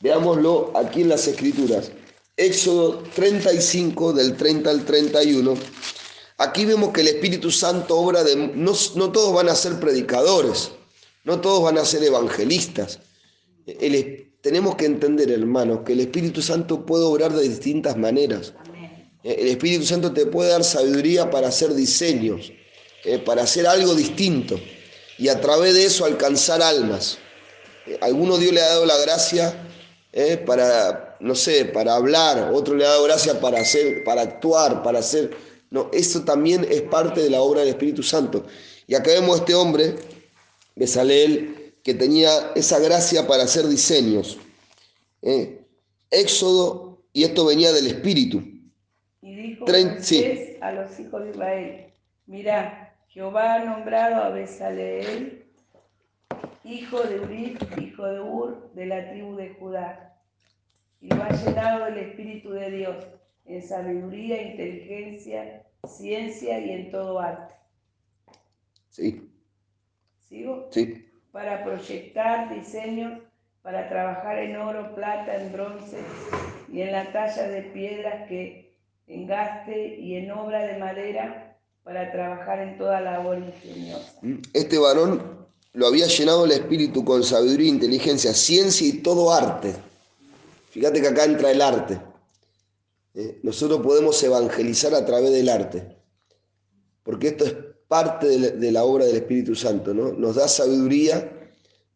Veámoslo 0.01 0.71
aquí 0.75 1.01
en 1.01 1.09
las 1.09 1.27
Escrituras. 1.27 1.91
Éxodo 2.37 3.03
35 3.15 4.13
del 4.13 4.35
30 4.37 4.69
al 4.69 4.85
31. 4.85 5.55
Aquí 6.37 6.63
vemos 6.65 6.93
que 6.93 7.01
el 7.01 7.09
Espíritu 7.09 7.51
Santo 7.51 7.97
obra 7.97 8.23
de... 8.23 8.35
No, 8.35 8.73
no 8.95 9.11
todos 9.11 9.33
van 9.33 9.49
a 9.49 9.55
ser 9.55 9.77
predicadores, 9.79 10.71
no 11.25 11.41
todos 11.41 11.61
van 11.63 11.77
a 11.77 11.83
ser 11.85 12.01
evangelistas. 12.03 12.99
El- 13.65 14.28
tenemos 14.41 14.75
que 14.75 14.85
entender, 14.85 15.29
hermanos, 15.31 15.81
que 15.85 15.93
el 15.93 15.99
Espíritu 16.01 16.41
Santo 16.41 16.85
puede 16.85 17.03
obrar 17.03 17.33
de 17.33 17.47
distintas 17.47 17.97
maneras. 17.97 18.53
El 19.23 19.47
Espíritu 19.47 19.85
Santo 19.85 20.13
te 20.13 20.25
puede 20.25 20.49
dar 20.51 20.63
sabiduría 20.63 21.29
para 21.29 21.49
hacer 21.49 21.73
diseños, 21.73 22.53
eh, 23.03 23.19
para 23.19 23.43
hacer 23.43 23.67
algo 23.67 23.93
distinto 23.93 24.59
y 25.17 25.27
a 25.27 25.41
través 25.41 25.73
de 25.73 25.85
eso 25.85 26.05
alcanzar 26.05 26.61
almas. 26.61 27.17
Eh, 27.85 27.97
Alguno 28.01 28.37
Dios 28.37 28.53
le 28.53 28.61
ha 28.61 28.69
dado 28.69 28.85
la 28.85 28.97
gracia 28.99 29.53
eh, 30.13 30.37
para, 30.37 31.17
no 31.19 31.35
sé, 31.35 31.65
para 31.65 31.95
hablar, 31.95 32.51
otro 32.53 32.75
le 32.75 32.85
ha 32.85 32.89
dado 32.89 33.03
gracia 33.03 33.39
para 33.41 33.59
hacer, 33.59 34.05
para 34.05 34.21
actuar, 34.21 34.81
para 34.81 34.99
hacer. 34.99 35.31
No, 35.69 35.89
eso 35.91 36.23
también 36.23 36.65
es 36.69 36.81
parte 36.83 37.21
de 37.21 37.29
la 37.29 37.41
obra 37.41 37.59
del 37.59 37.69
Espíritu 37.69 38.01
Santo. 38.01 38.45
Y 38.87 38.95
acá 38.95 39.11
vemos 39.11 39.35
a 39.35 39.39
este 39.39 39.53
hombre, 39.53 39.95
Besaleel, 40.75 41.58
que 41.83 41.93
tenía 41.93 42.29
esa 42.55 42.79
gracia 42.79 43.27
para 43.27 43.43
hacer 43.43 43.67
diseños. 43.67 44.37
Eh, 45.21 45.65
Éxodo, 46.11 47.03
y 47.13 47.23
esto 47.23 47.45
venía 47.45 47.71
del 47.71 47.87
Espíritu. 47.87 48.41
Y 49.21 49.35
dijo 49.35 49.65
Trein- 49.65 49.99
sí. 50.01 50.17
Moisés 50.23 50.57
a 50.61 50.71
los 50.71 50.99
hijos 50.99 51.23
de 51.23 51.29
Israel, 51.31 51.85
mirá, 52.25 52.95
Jehová 53.09 53.55
ha 53.55 53.63
nombrado 53.65 54.23
a 54.23 54.29
Besaleel, 54.29 55.45
hijo 56.63 57.01
de 57.01 57.19
Uri, 57.19 57.57
hijo 57.81 58.05
de 58.05 58.19
Ur, 58.21 58.71
de 58.73 58.85
la 58.85 59.09
tribu 59.11 59.35
de 59.35 59.49
Judá, 59.55 60.21
y 61.01 61.07
lo 61.09 61.23
ha 61.23 61.29
llenado 61.29 61.85
del 61.85 61.97
Espíritu 61.97 62.51
de 62.51 62.71
Dios, 62.71 63.05
en 63.45 63.67
sabiduría, 63.67 64.41
inteligencia, 64.41 65.63
ciencia 65.87 66.59
y 66.59 66.71
en 66.71 66.91
todo 66.91 67.19
arte. 67.19 67.55
Sí, 68.89 69.29
¿Sigo? 70.27 70.67
sí. 70.71 71.05
Para 71.31 71.63
proyectar 71.63 72.53
diseños, 72.53 73.21
para 73.61 73.87
trabajar 73.89 74.39
en 74.39 74.55
oro, 74.57 74.95
plata, 74.95 75.35
en 75.35 75.51
bronce 75.51 75.97
y 76.71 76.81
en 76.81 76.91
la 76.91 77.11
talla 77.11 77.47
de 77.47 77.61
piedras 77.63 78.27
que 78.27 78.73
engaste 79.07 79.99
y 79.99 80.15
en 80.15 80.31
obra 80.31 80.63
de 80.63 80.77
madera, 80.77 81.57
para 81.83 82.11
trabajar 82.11 82.59
en 82.59 82.77
toda 82.77 83.01
labor 83.01 83.39
ingeniosa. 83.39 84.13
Este 84.53 84.77
varón 84.77 85.47
lo 85.73 85.87
había 85.87 86.05
llenado 86.05 86.45
el 86.45 86.51
espíritu 86.51 87.03
con 87.03 87.23
sabiduría, 87.23 87.67
inteligencia, 87.69 88.33
ciencia 88.33 88.87
y 88.87 89.01
todo 89.01 89.33
arte. 89.33 89.73
Fíjate 90.69 91.01
que 91.01 91.07
acá 91.07 91.25
entra 91.25 91.49
el 91.51 91.61
arte. 91.61 91.99
Eh, 93.15 93.39
Nosotros 93.41 93.79
podemos 93.81 94.21
evangelizar 94.21 94.93
a 94.93 95.03
través 95.05 95.31
del 95.31 95.49
arte, 95.49 95.97
porque 97.03 97.29
esto 97.29 97.45
es 97.45 97.55
parte 97.89 98.27
de 98.27 98.71
la, 98.71 98.85
obra 98.85 99.03
del 99.03 99.17
Espíritu 99.17 99.53
Santo, 99.55 99.93
¿no? 99.93 100.13
Nos 100.13 100.35
da 100.35 100.47
sabiduría 100.47 101.51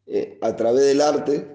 eh, 0.06 0.38
a 0.42 0.54
través 0.58 0.84
del 0.84 1.00
arte, 1.00 1.48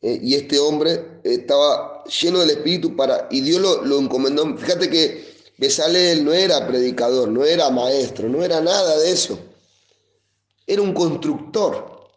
eh, 0.00 0.18
y 0.22 0.34
este 0.34 0.58
hombre 0.58 1.20
estaba 1.22 2.02
lleno 2.04 2.40
del 2.40 2.50
Espíritu 2.50 2.96
para, 2.96 3.28
y 3.30 3.42
Dios 3.42 3.60
lo, 3.60 3.84
lo 3.84 3.98
encomendó. 3.98 4.56
Fíjate 4.56 4.88
que 4.88 5.24
Besaleel 5.58 6.24
no 6.24 6.32
era 6.32 6.66
predicador, 6.66 7.28
no 7.28 7.44
era 7.44 7.68
maestro, 7.68 8.30
no 8.30 8.42
era 8.42 8.62
nada 8.62 8.98
de 8.98 9.10
eso 9.10 9.38
era 10.66 10.82
un 10.82 10.92
constructor. 10.92 12.10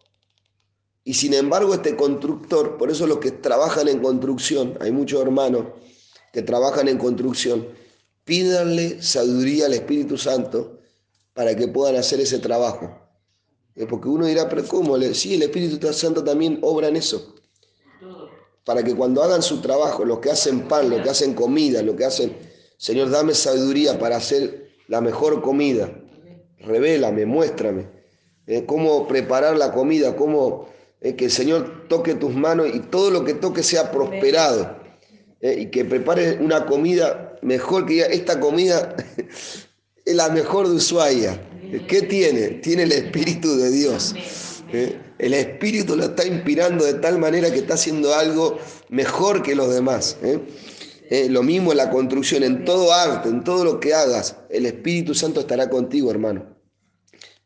Y 1.04 1.13
sin 1.13 1.34
embargo 1.34 1.73
este 1.73 1.95
constructor, 1.95 2.78
por 2.78 2.89
eso 2.89 3.06
los 3.06 3.19
que 3.19 3.32
trabajan 3.32 3.88
en 3.88 3.99
construcción, 3.99 4.78
hay 4.82 4.91
muchos 4.91 5.21
hermanos 5.21 5.65
que 6.34 6.41
trabajan 6.41 6.88
en 6.88 6.97
construcción, 6.97 7.67
pídanle 8.23 9.01
sabiduría 9.01 9.67
al 9.67 9.73
Espíritu 9.73 10.17
Santo 10.17 10.74
para 11.36 11.54
que 11.54 11.67
puedan 11.67 11.98
hacer 11.98 12.19
ese 12.21 12.39
trabajo. 12.39 12.98
Eh, 13.76 13.86
Porque 13.86 14.08
uno 14.08 14.26
dirá, 14.26 14.50
pero 14.50 14.65
¿cómo? 14.65 14.98
Sí, 15.13 15.36
el 15.36 15.43
Espíritu 15.43 15.93
Santo 15.93 16.24
también 16.24 16.60
obra 16.63 16.88
en 16.88 16.95
eso. 16.95 17.36
Para 18.63 18.82
que 18.82 18.95
cuando 18.95 19.21
hagan 19.21 19.43
su 19.43 19.62
trabajo, 19.62 20.06
los 20.06 20.19
que 20.19 20.32
hacen 20.32 20.67
pan, 20.67 20.89
los 20.89 21.02
que 21.02 21.10
hacen 21.10 21.36
comida, 21.36 21.84
los 21.84 21.95
que 21.95 22.06
hacen, 22.06 22.36
Señor, 22.78 23.12
dame 23.12 23.36
sabiduría 23.36 24.00
para 24.00 24.15
hacer 24.15 24.69
la 24.88 25.02
mejor 25.02 25.41
comida. 25.43 25.91
Revélame, 26.60 27.28
muéstrame 27.28 27.89
eh, 28.48 28.65
cómo 28.65 29.08
preparar 29.08 29.58
la 29.58 29.71
comida, 29.71 30.15
cómo 30.15 30.67
eh, 31.02 31.15
que 31.15 31.26
el 31.26 31.32
Señor 31.32 31.88
toque 31.89 32.15
tus 32.15 32.34
manos 32.34 32.69
y 32.74 32.80
todo 32.80 33.12
lo 33.12 33.24
que 33.26 33.34
toque 33.36 33.62
sea 33.62 33.91
prosperado. 33.91 34.84
y 35.41 35.69
que 35.69 35.86
prepare 35.86 36.39
una 36.39 36.65
comida 36.65 37.38
mejor 37.43 37.86
que 37.86 38.00
esta 38.00 38.39
comida 38.39 38.95
es 40.05 40.15
la 40.15 40.29
mejor 40.29 40.69
de 40.69 40.75
Ushuaia. 40.75 41.41
¿Qué 41.87 42.03
tiene? 42.03 42.49
Tiene 42.61 42.83
el 42.83 42.91
Espíritu 42.91 43.57
de 43.57 43.71
Dios. 43.71 44.15
¿eh? 44.71 44.97
El 45.17 45.33
Espíritu 45.33 45.95
lo 45.95 46.05
está 46.05 46.25
inspirando 46.25 46.85
de 46.85 46.93
tal 46.95 47.17
manera 47.17 47.51
que 47.51 47.59
está 47.59 47.73
haciendo 47.73 48.13
algo 48.13 48.57
mejor 48.89 49.41
que 49.41 49.55
los 49.55 49.73
demás. 49.73 50.17
¿eh? 50.21 50.39
Eh, 51.09 51.27
lo 51.29 51.41
mismo 51.41 51.71
en 51.71 51.77
la 51.77 51.89
construcción, 51.89 52.43
en 52.43 52.65
todo 52.65 52.93
arte, 52.93 53.29
en 53.29 53.43
todo 53.43 53.65
lo 53.65 53.79
que 53.79 53.93
hagas, 53.93 54.37
el 54.49 54.65
Espíritu 54.67 55.15
Santo 55.15 55.39
estará 55.39 55.69
contigo, 55.69 56.11
hermano. 56.11 56.55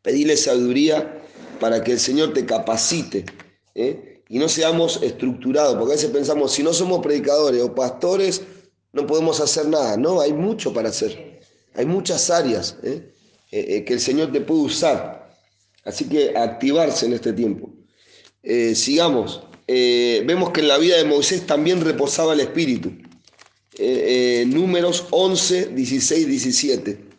Pedile 0.02 0.36
sabiduría 0.36 1.22
para 1.58 1.82
que 1.82 1.92
el 1.92 2.00
Señor 2.00 2.32
te 2.32 2.46
capacite 2.46 3.24
y 3.74 4.38
no 4.38 4.48
seamos 4.48 5.02
estructurados, 5.02 5.76
porque 5.76 5.92
a 5.92 5.96
veces 5.96 6.10
pensamos, 6.10 6.52
si 6.52 6.62
no 6.62 6.72
somos 6.72 7.00
predicadores 7.00 7.62
o 7.62 7.74
pastores, 7.74 8.42
no 8.92 9.06
podemos 9.06 9.40
hacer 9.40 9.68
nada. 9.68 9.96
No, 9.96 10.20
hay 10.20 10.32
mucho 10.32 10.72
para 10.72 10.88
hacer. 10.88 11.29
Hay 11.74 11.86
muchas 11.86 12.30
áreas 12.30 12.76
¿eh? 12.82 13.12
Eh, 13.50 13.66
eh, 13.68 13.84
que 13.84 13.94
el 13.94 14.00
Señor 14.00 14.32
te 14.32 14.40
puede 14.40 14.62
usar. 14.62 15.36
Así 15.84 16.06
que 16.06 16.36
activarse 16.36 17.06
en 17.06 17.14
este 17.14 17.32
tiempo. 17.32 17.72
Sigamos. 18.74 19.42
Vemos 19.66 20.50
que 20.50 20.60
en 20.60 20.68
la 20.68 20.78
vida 20.78 20.96
de 20.96 21.04
Moisés 21.04 21.46
también 21.46 21.80
reposaba 21.80 22.34
el 22.34 22.40
Espíritu. 22.40 22.92
Números 24.46 25.06
11, 25.10 25.66
16, 25.68 26.26
17. 26.26 27.10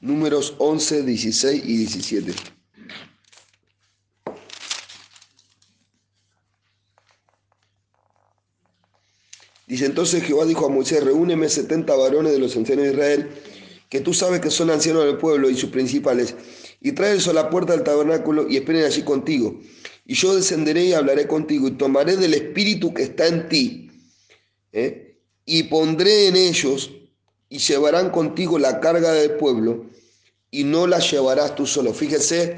Números 0.00 0.54
11, 0.58 1.02
16 1.04 1.62
y 1.64 1.76
17. 1.76 2.59
Dice 9.70 9.86
entonces 9.86 10.24
Jehová 10.24 10.46
dijo 10.46 10.66
a 10.66 10.68
Moisés, 10.68 11.04
reúneme 11.04 11.48
70 11.48 11.94
varones 11.94 12.32
de 12.32 12.40
los 12.40 12.56
ancianos 12.56 12.86
de 12.86 12.90
Israel, 12.90 13.30
que 13.88 14.00
tú 14.00 14.12
sabes 14.12 14.40
que 14.40 14.50
son 14.50 14.68
ancianos 14.68 15.04
del 15.04 15.16
pueblo 15.16 15.48
y 15.48 15.56
sus 15.56 15.70
principales, 15.70 16.34
y 16.80 16.90
tráelos 16.90 17.28
a 17.28 17.32
la 17.32 17.48
puerta 17.50 17.72
del 17.74 17.84
tabernáculo 17.84 18.48
y 18.48 18.56
esperen 18.56 18.84
allí 18.84 19.02
contigo. 19.02 19.60
Y 20.04 20.14
yo 20.14 20.34
descenderé 20.34 20.86
y 20.86 20.92
hablaré 20.92 21.28
contigo, 21.28 21.68
y 21.68 21.70
tomaré 21.70 22.16
del 22.16 22.34
espíritu 22.34 22.92
que 22.92 23.04
está 23.04 23.28
en 23.28 23.48
ti, 23.48 23.92
¿eh? 24.72 25.20
y 25.44 25.62
pondré 25.62 26.26
en 26.26 26.34
ellos, 26.34 26.90
y 27.48 27.58
llevarán 27.58 28.10
contigo 28.10 28.58
la 28.58 28.80
carga 28.80 29.12
del 29.12 29.34
pueblo, 29.36 29.86
y 30.50 30.64
no 30.64 30.88
la 30.88 30.98
llevarás 30.98 31.54
tú 31.54 31.64
solo. 31.64 31.94
Fíjese, 31.94 32.56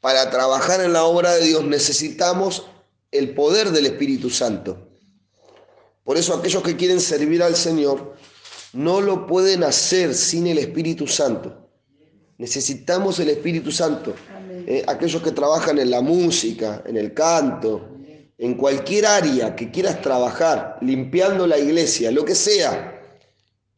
para 0.00 0.28
trabajar 0.30 0.80
en 0.80 0.92
la 0.92 1.04
obra 1.04 1.36
de 1.36 1.46
Dios 1.46 1.64
necesitamos 1.64 2.66
el 3.12 3.32
poder 3.32 3.70
del 3.70 3.86
Espíritu 3.86 4.28
Santo. 4.28 4.88
Por 6.04 6.16
eso 6.16 6.34
aquellos 6.34 6.62
que 6.62 6.76
quieren 6.76 7.00
servir 7.00 7.42
al 7.42 7.54
Señor 7.54 8.14
no 8.72 9.00
lo 9.00 9.26
pueden 9.26 9.62
hacer 9.62 10.14
sin 10.14 10.46
el 10.46 10.58
Espíritu 10.58 11.06
Santo. 11.06 11.68
Necesitamos 12.38 13.20
el 13.20 13.28
Espíritu 13.28 13.70
Santo. 13.70 14.14
Eh, 14.66 14.84
aquellos 14.86 15.22
que 15.22 15.32
trabajan 15.32 15.78
en 15.78 15.90
la 15.90 16.00
música, 16.00 16.82
en 16.86 16.96
el 16.96 17.14
canto, 17.14 17.88
en 18.38 18.54
cualquier 18.54 19.06
área 19.06 19.54
que 19.54 19.70
quieras 19.70 20.00
trabajar, 20.00 20.78
limpiando 20.80 21.46
la 21.46 21.58
iglesia, 21.58 22.10
lo 22.10 22.24
que 22.24 22.34
sea, 22.34 23.00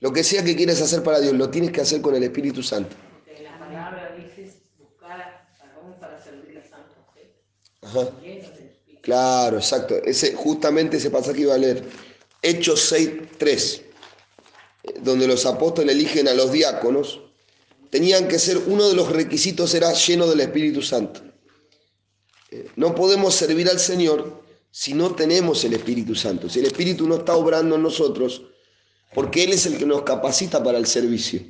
lo 0.00 0.12
que 0.12 0.24
sea 0.24 0.42
que 0.42 0.56
quieras 0.56 0.80
hacer 0.80 1.02
para 1.02 1.20
Dios, 1.20 1.34
lo 1.34 1.50
tienes 1.50 1.70
que 1.70 1.82
hacer 1.82 2.00
con 2.00 2.14
el 2.14 2.22
Espíritu 2.22 2.62
Santo. 2.62 2.96
Porque 3.24 3.42
la 3.42 3.58
palabra 3.58 4.14
dice 4.16 4.50
buscar 4.78 5.46
varón 5.60 5.98
para 6.00 6.22
servir 6.22 6.58
a 6.58 6.62
santos, 6.66 6.96
¿sí? 7.14 7.20
Ajá. 7.82 8.08
Claro, 9.02 9.58
exacto. 9.58 9.96
Ese, 10.02 10.34
justamente 10.34 10.96
ese 10.96 11.10
pasaje 11.10 11.42
iba 11.42 11.54
a 11.54 11.58
leer. 11.58 11.84
Hechos 12.44 12.80
6, 12.90 13.10
3, 13.38 13.82
donde 15.00 15.26
los 15.26 15.46
apóstoles 15.46 15.94
eligen 15.94 16.28
a 16.28 16.34
los 16.34 16.52
diáconos, 16.52 17.20
tenían 17.88 18.28
que 18.28 18.38
ser, 18.38 18.58
uno 18.66 18.86
de 18.86 18.94
los 18.94 19.10
requisitos 19.10 19.74
era 19.74 19.94
lleno 19.94 20.26
del 20.26 20.40
Espíritu 20.40 20.82
Santo. 20.82 21.22
Eh, 22.50 22.68
No 22.76 22.94
podemos 22.94 23.34
servir 23.34 23.68
al 23.70 23.80
Señor 23.80 24.44
si 24.70 24.92
no 24.92 25.14
tenemos 25.14 25.64
el 25.64 25.72
Espíritu 25.72 26.14
Santo, 26.14 26.50
si 26.50 26.58
el 26.58 26.66
Espíritu 26.66 27.08
no 27.08 27.16
está 27.16 27.34
obrando 27.34 27.76
en 27.76 27.82
nosotros, 27.82 28.42
porque 29.14 29.44
Él 29.44 29.54
es 29.54 29.64
el 29.64 29.78
que 29.78 29.86
nos 29.86 30.02
capacita 30.02 30.62
para 30.62 30.76
el 30.76 30.86
servicio. 30.86 31.40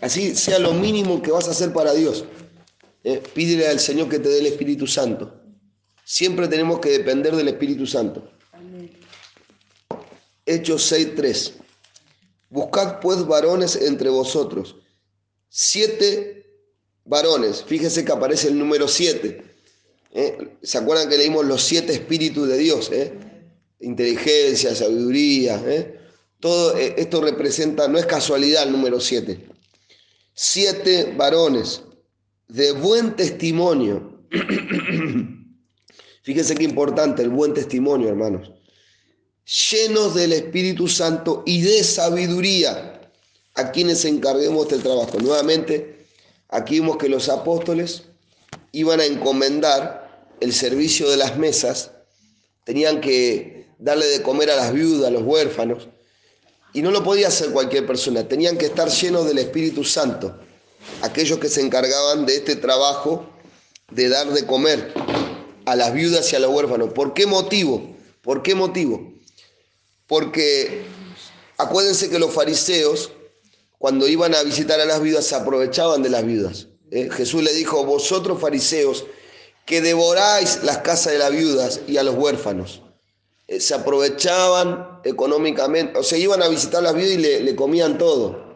Así 0.00 0.36
sea 0.36 0.58
lo 0.58 0.74
mínimo 0.74 1.22
que 1.22 1.30
vas 1.30 1.48
a 1.48 1.52
hacer 1.52 1.72
para 1.72 1.94
Dios. 1.94 2.24
Eh, 3.02 3.22
pídele 3.34 3.66
al 3.66 3.80
Señor 3.80 4.10
que 4.10 4.18
te 4.18 4.28
dé 4.28 4.40
el 4.40 4.46
Espíritu 4.46 4.86
Santo. 4.86 5.40
Siempre 6.04 6.48
tenemos 6.48 6.80
que 6.80 6.90
depender 6.90 7.34
del 7.34 7.48
Espíritu 7.48 7.86
Santo. 7.86 8.30
Hechos 10.48 10.90
6.3. 10.92 11.52
Buscad 12.50 13.00
pues 13.00 13.26
varones 13.26 13.76
entre 13.76 14.08
vosotros. 14.08 14.76
Siete 15.48 16.46
varones. 17.04 17.64
Fíjese 17.64 18.04
que 18.04 18.12
aparece 18.12 18.48
el 18.48 18.58
número 18.58 18.88
siete. 18.88 19.42
¿eh? 20.12 20.56
¿Se 20.62 20.78
acuerdan 20.78 21.08
que 21.08 21.18
leímos 21.18 21.44
los 21.44 21.62
siete 21.62 21.92
espíritus 21.92 22.48
de 22.48 22.58
Dios? 22.58 22.90
eh? 22.92 23.12
Inteligencia, 23.80 24.74
sabiduría. 24.74 25.62
¿eh? 25.66 25.98
Todo 26.40 26.76
eh, 26.76 26.94
esto 26.98 27.20
representa, 27.20 27.88
no 27.88 27.98
es 27.98 28.06
casualidad 28.06 28.64
el 28.64 28.72
número 28.72 29.00
siete. 29.00 29.46
Siete 30.34 31.14
varones 31.16 31.82
de 32.48 32.72
buen 32.72 33.16
testimonio. 33.16 34.22
Fíjense 36.22 36.54
qué 36.54 36.64
importante 36.64 37.22
el 37.22 37.30
buen 37.30 37.54
testimonio, 37.54 38.08
hermanos. 38.08 38.52
Llenos 39.48 40.14
del 40.14 40.34
Espíritu 40.34 40.88
Santo 40.88 41.42
y 41.46 41.62
de 41.62 41.82
sabiduría 41.82 43.00
a 43.54 43.72
quienes 43.72 44.04
encarguemos 44.04 44.68
del 44.68 44.82
trabajo. 44.82 45.18
Nuevamente, 45.18 46.04
aquí 46.50 46.80
vemos 46.80 46.98
que 46.98 47.08
los 47.08 47.30
apóstoles 47.30 48.02
iban 48.72 49.00
a 49.00 49.06
encomendar 49.06 50.26
el 50.40 50.52
servicio 50.52 51.08
de 51.08 51.16
las 51.16 51.38
mesas, 51.38 51.92
tenían 52.64 53.00
que 53.00 53.64
darle 53.78 54.04
de 54.08 54.20
comer 54.20 54.50
a 54.50 54.56
las 54.56 54.74
viudas, 54.74 55.08
a 55.08 55.10
los 55.10 55.22
huérfanos, 55.22 55.88
y 56.74 56.82
no 56.82 56.90
lo 56.90 57.02
podía 57.02 57.28
hacer 57.28 57.50
cualquier 57.50 57.86
persona, 57.86 58.28
tenían 58.28 58.58
que 58.58 58.66
estar 58.66 58.90
llenos 58.90 59.26
del 59.26 59.38
Espíritu 59.38 59.82
Santo, 59.82 60.38
aquellos 61.00 61.38
que 61.38 61.48
se 61.48 61.62
encargaban 61.62 62.26
de 62.26 62.36
este 62.36 62.54
trabajo 62.56 63.26
de 63.90 64.10
dar 64.10 64.28
de 64.28 64.44
comer 64.44 64.92
a 65.64 65.74
las 65.74 65.94
viudas 65.94 66.30
y 66.34 66.36
a 66.36 66.40
los 66.40 66.52
huérfanos. 66.52 66.92
¿Por 66.92 67.14
qué 67.14 67.24
motivo? 67.24 67.96
¿Por 68.20 68.42
qué 68.42 68.54
motivo? 68.54 69.17
Porque 70.08 70.84
acuérdense 71.58 72.08
que 72.08 72.18
los 72.18 72.32
fariseos, 72.32 73.12
cuando 73.78 74.08
iban 74.08 74.34
a 74.34 74.42
visitar 74.42 74.80
a 74.80 74.86
las 74.86 75.00
viudas, 75.02 75.26
se 75.26 75.36
aprovechaban 75.36 76.02
de 76.02 76.08
las 76.08 76.24
viudas. 76.24 76.68
¿eh? 76.90 77.10
Jesús 77.12 77.42
le 77.42 77.52
dijo, 77.52 77.84
vosotros 77.84 78.40
fariseos, 78.40 79.04
que 79.66 79.82
devoráis 79.82 80.64
las 80.64 80.78
casas 80.78 81.12
de 81.12 81.18
las 81.18 81.30
viudas 81.30 81.82
y 81.86 81.98
a 81.98 82.02
los 82.02 82.14
huérfanos. 82.16 82.82
Eh, 83.46 83.60
se 83.60 83.74
aprovechaban 83.74 85.00
económicamente, 85.04 85.98
o 85.98 86.02
sea, 86.02 86.18
iban 86.18 86.42
a 86.42 86.48
visitar 86.48 86.80
a 86.80 86.84
las 86.84 86.94
viudas 86.94 87.12
y 87.12 87.18
le, 87.18 87.40
le 87.40 87.54
comían 87.54 87.98
todo. 87.98 88.48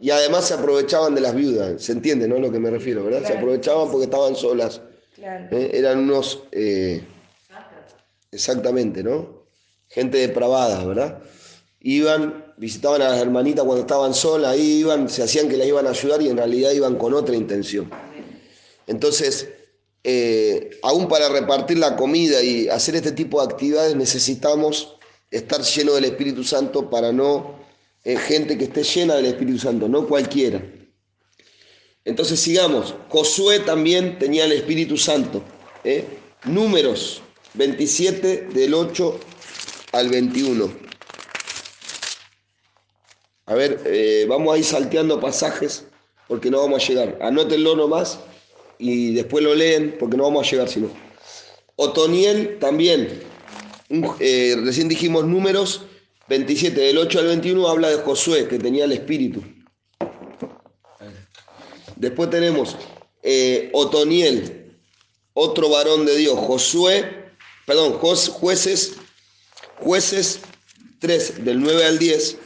Y 0.00 0.10
además 0.10 0.46
se 0.46 0.54
aprovechaban 0.54 1.14
de 1.14 1.20
las 1.20 1.34
viudas, 1.34 1.82
¿se 1.82 1.92
entiende, 1.92 2.26
no? 2.26 2.36
A 2.36 2.38
lo 2.38 2.50
que 2.50 2.60
me 2.60 2.70
refiero, 2.70 3.04
¿verdad? 3.04 3.26
Se 3.26 3.34
aprovechaban 3.36 3.90
porque 3.90 4.04
estaban 4.04 4.36
solas. 4.36 4.80
Claro. 5.14 5.48
¿eh? 5.50 5.70
Eran 5.74 5.98
unos, 5.98 6.44
exactamente, 8.30 9.02
¿no? 9.02 9.37
Gente 9.88 10.18
depravada, 10.18 10.84
¿verdad? 10.84 11.22
Iban, 11.80 12.52
visitaban 12.56 13.02
a 13.02 13.10
las 13.10 13.20
hermanitas 13.20 13.64
cuando 13.64 13.82
estaban 13.82 14.14
solas, 14.14 14.52
ahí 14.52 14.80
iban, 14.80 15.08
se 15.08 15.22
hacían 15.22 15.48
que 15.48 15.56
las 15.56 15.66
iban 15.66 15.86
a 15.86 15.90
ayudar 15.90 16.20
y 16.22 16.28
en 16.28 16.36
realidad 16.36 16.72
iban 16.72 16.96
con 16.96 17.14
otra 17.14 17.34
intención. 17.34 17.90
Entonces, 18.86 19.48
eh, 20.04 20.70
aún 20.82 21.08
para 21.08 21.28
repartir 21.28 21.78
la 21.78 21.96
comida 21.96 22.42
y 22.42 22.68
hacer 22.68 22.96
este 22.96 23.12
tipo 23.12 23.40
de 23.40 23.52
actividades 23.52 23.96
necesitamos 23.96 24.96
estar 25.30 25.62
lleno 25.62 25.94
del 25.94 26.04
Espíritu 26.04 26.44
Santo 26.44 26.88
para 26.88 27.12
no, 27.12 27.58
eh, 28.04 28.16
gente 28.16 28.56
que 28.56 28.64
esté 28.64 28.82
llena 28.82 29.16
del 29.16 29.26
Espíritu 29.26 29.58
Santo, 29.58 29.88
no 29.88 30.06
cualquiera. 30.06 30.62
Entonces 32.04 32.40
sigamos, 32.40 32.94
Josué 33.08 33.60
también 33.60 34.18
tenía 34.18 34.46
el 34.46 34.52
Espíritu 34.52 34.96
Santo. 34.96 35.42
¿eh? 35.84 36.04
Números 36.44 37.20
27 37.54 38.48
del 38.54 38.72
8 38.72 39.20
al 39.92 40.08
21. 40.08 40.70
A 43.46 43.54
ver, 43.54 43.80
eh, 43.86 44.26
vamos 44.28 44.54
a 44.54 44.58
ir 44.58 44.64
salteando 44.64 45.20
pasajes 45.20 45.86
porque 46.26 46.50
no 46.50 46.60
vamos 46.60 46.82
a 46.82 46.86
llegar. 46.86 47.18
Anótenlo 47.22 47.74
nomás 47.76 48.20
y 48.78 49.14
después 49.14 49.42
lo 49.42 49.54
leen 49.54 49.96
porque 49.98 50.16
no 50.16 50.24
vamos 50.24 50.46
a 50.46 50.50
llegar 50.50 50.68
si 50.68 50.80
no. 50.80 50.90
Otoniel 51.76 52.58
también, 52.58 53.22
eh, 54.20 54.56
recién 54.62 54.88
dijimos 54.88 55.24
números 55.24 55.82
27, 56.28 56.78
del 56.78 56.98
8 56.98 57.20
al 57.20 57.26
21 57.26 57.68
habla 57.68 57.88
de 57.88 57.96
Josué 57.98 58.48
que 58.48 58.58
tenía 58.58 58.84
el 58.84 58.92
espíritu. 58.92 59.42
Después 61.96 62.28
tenemos 62.30 62.76
eh, 63.22 63.70
Otoniel, 63.72 64.76
otro 65.32 65.70
varón 65.70 66.04
de 66.04 66.16
Dios, 66.16 66.38
Josué, 66.38 67.32
perdón, 67.66 67.94
jueces, 67.94 68.97
jueces 69.80 70.40
3, 71.00 71.44
del 71.44 71.60
9 71.60 71.84
al 71.84 71.98
10. 71.98 72.38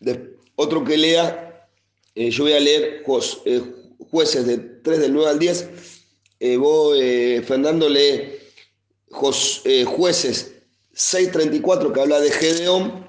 De- 0.00 0.36
otro 0.56 0.84
que 0.84 0.96
lea, 0.96 1.68
eh, 2.14 2.30
yo 2.30 2.44
voy 2.44 2.52
a 2.52 2.60
leer 2.60 3.02
eh, 3.44 3.62
jueces 4.10 4.46
de 4.46 4.58
3 4.58 4.98
del 5.00 5.12
9 5.12 5.30
al 5.30 5.38
10. 5.38 5.68
Eh, 6.40 6.56
vos, 6.56 6.96
eh, 7.00 7.42
Fernando, 7.46 7.88
lee 7.88 8.32
Jos- 9.10 9.62
eh, 9.64 9.84
jueces 9.84 10.52
6.34 10.94 11.92
que 11.92 12.00
habla 12.00 12.20
de 12.20 12.30
Gedeón. 12.30 13.06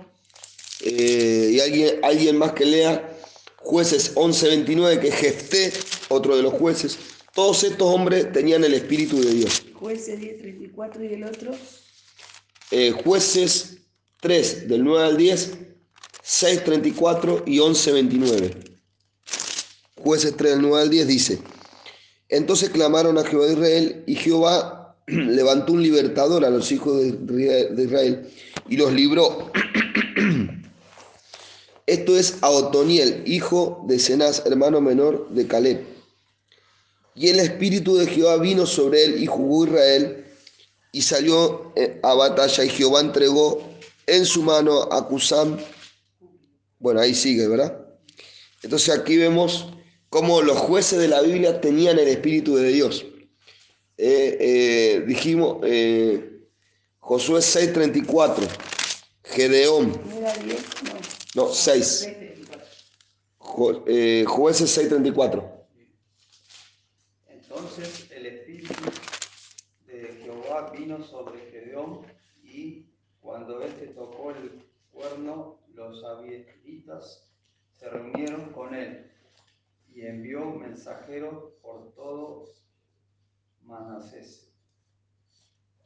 Eh, 0.81 1.51
y 1.53 1.59
alguien, 1.59 1.99
alguien 2.03 2.37
más 2.37 2.53
que 2.53 2.65
lea 2.65 3.17
jueces 3.57 4.13
11.29 4.15 4.99
que 4.99 5.09
es 5.09 5.15
Jefté, 5.15 5.73
otro 6.07 6.35
de 6.37 6.43
los 6.43 6.53
jueces. 6.53 6.97
Todos 7.33 7.63
estos 7.63 7.87
hombres 7.87 8.31
tenían 8.31 8.63
el 8.63 8.73
Espíritu 8.73 9.21
de 9.21 9.33
Dios. 9.33 9.63
Jueces 9.73 10.19
10.34 10.19 11.09
y 11.09 11.13
el 11.13 11.23
otro. 11.23 11.51
Eh, 12.71 12.91
jueces 12.91 13.77
3 14.21 14.67
del 14.67 14.83
9 14.83 15.05
al 15.05 15.17
10, 15.17 15.57
6.34 16.23 17.43
y 17.45 17.57
11.29. 17.57 18.69
Jueces 20.03 20.35
3 20.35 20.51
del 20.53 20.61
9 20.61 20.81
al 20.83 20.89
10 20.89 21.07
dice, 21.07 21.39
entonces 22.29 22.69
clamaron 22.69 23.17
a 23.17 23.23
Jehová 23.23 23.47
de 23.47 23.53
Israel 23.53 24.03
y 24.05 24.15
Jehová 24.15 24.95
levantó 25.07 25.73
un 25.73 25.81
libertador 25.81 26.45
a 26.45 26.49
los 26.49 26.71
hijos 26.71 27.01
de 27.01 27.83
Israel 27.83 28.29
y 28.67 28.77
los 28.77 28.93
libró. 28.93 29.51
Esto 31.87 32.15
es 32.15 32.37
a 32.41 32.49
Otoniel, 32.49 33.23
hijo 33.25 33.83
de 33.87 33.97
Cenaz, 33.97 34.45
hermano 34.45 34.79
menor 34.79 35.27
de 35.31 35.47
Caleb. 35.47 35.98
Y 37.19 37.27
el 37.27 37.39
espíritu 37.41 37.97
de 37.97 38.07
Jehová 38.07 38.37
vino 38.37 38.65
sobre 38.65 39.03
él 39.03 39.21
y 39.21 39.25
jugó 39.25 39.65
Israel 39.65 40.25
y 40.93 41.01
salió 41.01 41.73
eh, 41.75 41.99
a 42.01 42.13
batalla 42.13 42.63
y 42.63 42.69
Jehová 42.69 43.01
entregó 43.01 43.61
en 44.07 44.25
su 44.25 44.41
mano 44.41 44.83
a 44.89 45.05
Cusam. 45.05 45.57
Bueno, 46.79 47.01
ahí 47.01 47.13
sigue, 47.13 47.45
¿verdad? 47.49 47.77
Entonces 48.63 48.97
aquí 48.97 49.17
vemos 49.17 49.67
cómo 50.09 50.41
los 50.41 50.57
jueces 50.59 50.97
de 50.97 51.09
la 51.09 51.21
Biblia 51.21 51.59
tenían 51.59 51.99
el 51.99 52.07
Espíritu 52.07 52.55
de 52.55 52.69
Dios. 52.69 53.05
Eh, 53.97 54.37
eh, 54.39 55.03
dijimos 55.05 55.57
eh, 55.63 56.45
Josué 56.99 57.41
6:34, 57.41 58.47
Gedeón, 59.25 59.91
¿No 60.09 60.19
era 60.19 60.33
10? 60.37 60.65
No. 61.35 61.47
no, 61.47 61.53
6, 61.53 62.07
Jo- 63.39 63.83
eh, 63.87 64.23
jueces 64.25 64.77
6:34. 64.77 65.59
Entonces 67.27 68.05
el 68.11 68.25
espíritu 68.27 68.73
de 69.87 70.19
Jehová 70.23 70.71
vino 70.71 71.03
sobre 71.03 71.39
Gedeón 71.51 72.01
y 72.43 72.85
cuando 73.49 73.65
éste 73.65 73.87
tocó 73.87 74.29
el 74.29 74.63
cuerno, 74.91 75.57
los 75.73 76.03
abiesritas 76.03 77.27
se 77.79 77.89
reunieron 77.89 78.51
con 78.51 78.75
él 78.75 79.07
y 79.95 80.01
envió 80.01 80.45
mensajeros 80.51 81.53
por 81.63 81.91
todo 81.95 82.45
Manasés. 83.63 84.51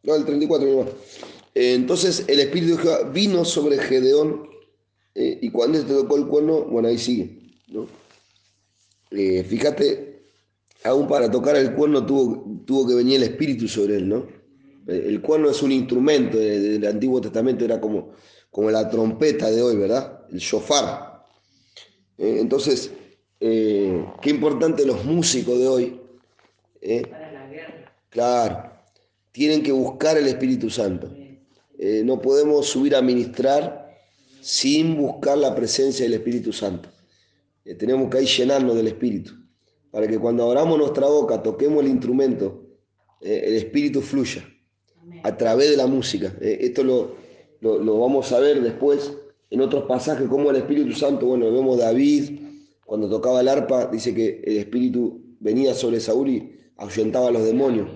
No, 0.04 0.16
el 0.16 0.26
34 0.26 0.68
nomás. 0.68 0.90
Eh, 1.56 1.76
entonces 1.76 2.26
el 2.28 2.42
Espíritu 2.42 2.76
de 2.76 2.84
Jehová 2.84 3.10
vino 3.12 3.46
sobre 3.46 3.78
Gedeón 3.78 4.50
eh, 5.16 5.40
y 5.42 5.50
cuando 5.50 5.78
este 5.78 5.94
tocó 5.94 6.18
el 6.18 6.28
cuerno, 6.28 6.66
bueno, 6.66 6.90
ahí 6.90 6.98
sigue. 6.98 7.40
¿no? 7.70 7.88
Eh, 9.12 9.42
fíjate, 9.46 10.26
aún 10.84 11.08
para 11.08 11.32
tocar 11.32 11.56
el 11.56 11.74
cuerno 11.76 12.06
tuvo 12.06 12.86
que 12.86 12.96
venir 12.96 13.18
el 13.18 13.24
Espíritu 13.24 13.70
sobre 13.70 13.96
él, 13.96 14.10
¿no? 14.10 14.43
Eh, 14.88 15.06
El 15.08 15.22
cuerno 15.22 15.50
es 15.50 15.62
un 15.62 15.72
instrumento 15.72 16.38
de- 16.38 16.60
del 16.60 16.86
Antiguo 16.88 17.22
Testamento, 17.22 17.64
era 17.66 17.80
como, 17.80 18.12
como 18.50 18.70
la 18.72 18.90
trompeta 18.90 19.50
de 19.50 19.62
hoy, 19.62 19.76
¿verdad? 19.78 20.22
El 20.32 20.40
shofar. 20.40 21.24
Eh, 22.18 22.38
entonces, 22.40 22.92
eh, 23.40 24.06
qué 24.22 24.30
importante 24.30 24.86
los 24.86 25.04
músicos 25.06 25.58
de 25.60 25.68
hoy. 25.68 26.02
¿eh? 26.82 27.04
Claro, 28.10 28.72
tienen 29.32 29.64
que 29.64 29.72
buscar 29.72 30.18
el 30.18 30.28
Espíritu 30.28 30.70
Santo. 30.70 31.12
Eh, 31.78 32.04
no 32.06 32.22
podemos 32.22 32.68
subir 32.68 32.96
a 32.96 33.02
ministrar 33.02 33.98
sin 34.42 34.96
buscar 34.98 35.38
la 35.38 35.56
presencia 35.56 36.06
del 36.06 36.14
Espíritu 36.14 36.54
Santo. 36.54 36.90
Eh, 37.66 37.76
tenemos 37.76 38.10
que 38.10 38.18
ahí 38.20 38.26
llenarnos 38.26 38.76
del 38.76 38.88
Espíritu, 38.88 39.32
para 39.90 40.08
que 40.08 40.20
cuando 40.20 40.44
abramos 40.44 40.78
nuestra 40.78 41.08
boca, 41.08 41.42
toquemos 41.42 41.84
el 41.84 41.90
instrumento, 41.90 42.62
eh, 43.22 43.44
el 43.48 43.56
Espíritu 43.56 44.02
fluya 44.02 44.46
a 45.24 45.38
través 45.38 45.72
de 45.72 45.78
la 45.78 45.88
música. 45.88 46.34
Eh, 46.42 46.60
esto 46.62 46.84
lo, 46.84 47.16
lo, 47.62 47.80
lo 47.80 48.00
vamos 48.00 48.32
a 48.32 48.40
ver 48.40 48.62
después 48.62 49.12
en 49.54 49.62
otros 49.62 49.84
pasajes, 49.84 50.28
como 50.28 50.50
el 50.50 50.56
Espíritu 50.56 50.94
Santo, 50.94 51.28
bueno, 51.28 51.52
vemos 51.52 51.78
David, 51.78 52.40
cuando 52.86 53.08
tocaba 53.08 53.40
el 53.40 53.48
arpa, 53.48 53.86
dice 53.86 54.12
que 54.16 54.42
el 54.44 54.58
Espíritu 54.58 55.22
venía 55.40 55.76
sobre 55.76 56.00
Saúl 56.00 56.30
y 56.30 56.60
ahuyentaba 56.76 57.28
a 57.28 57.32
los 57.32 57.46
demonios. 57.46 57.88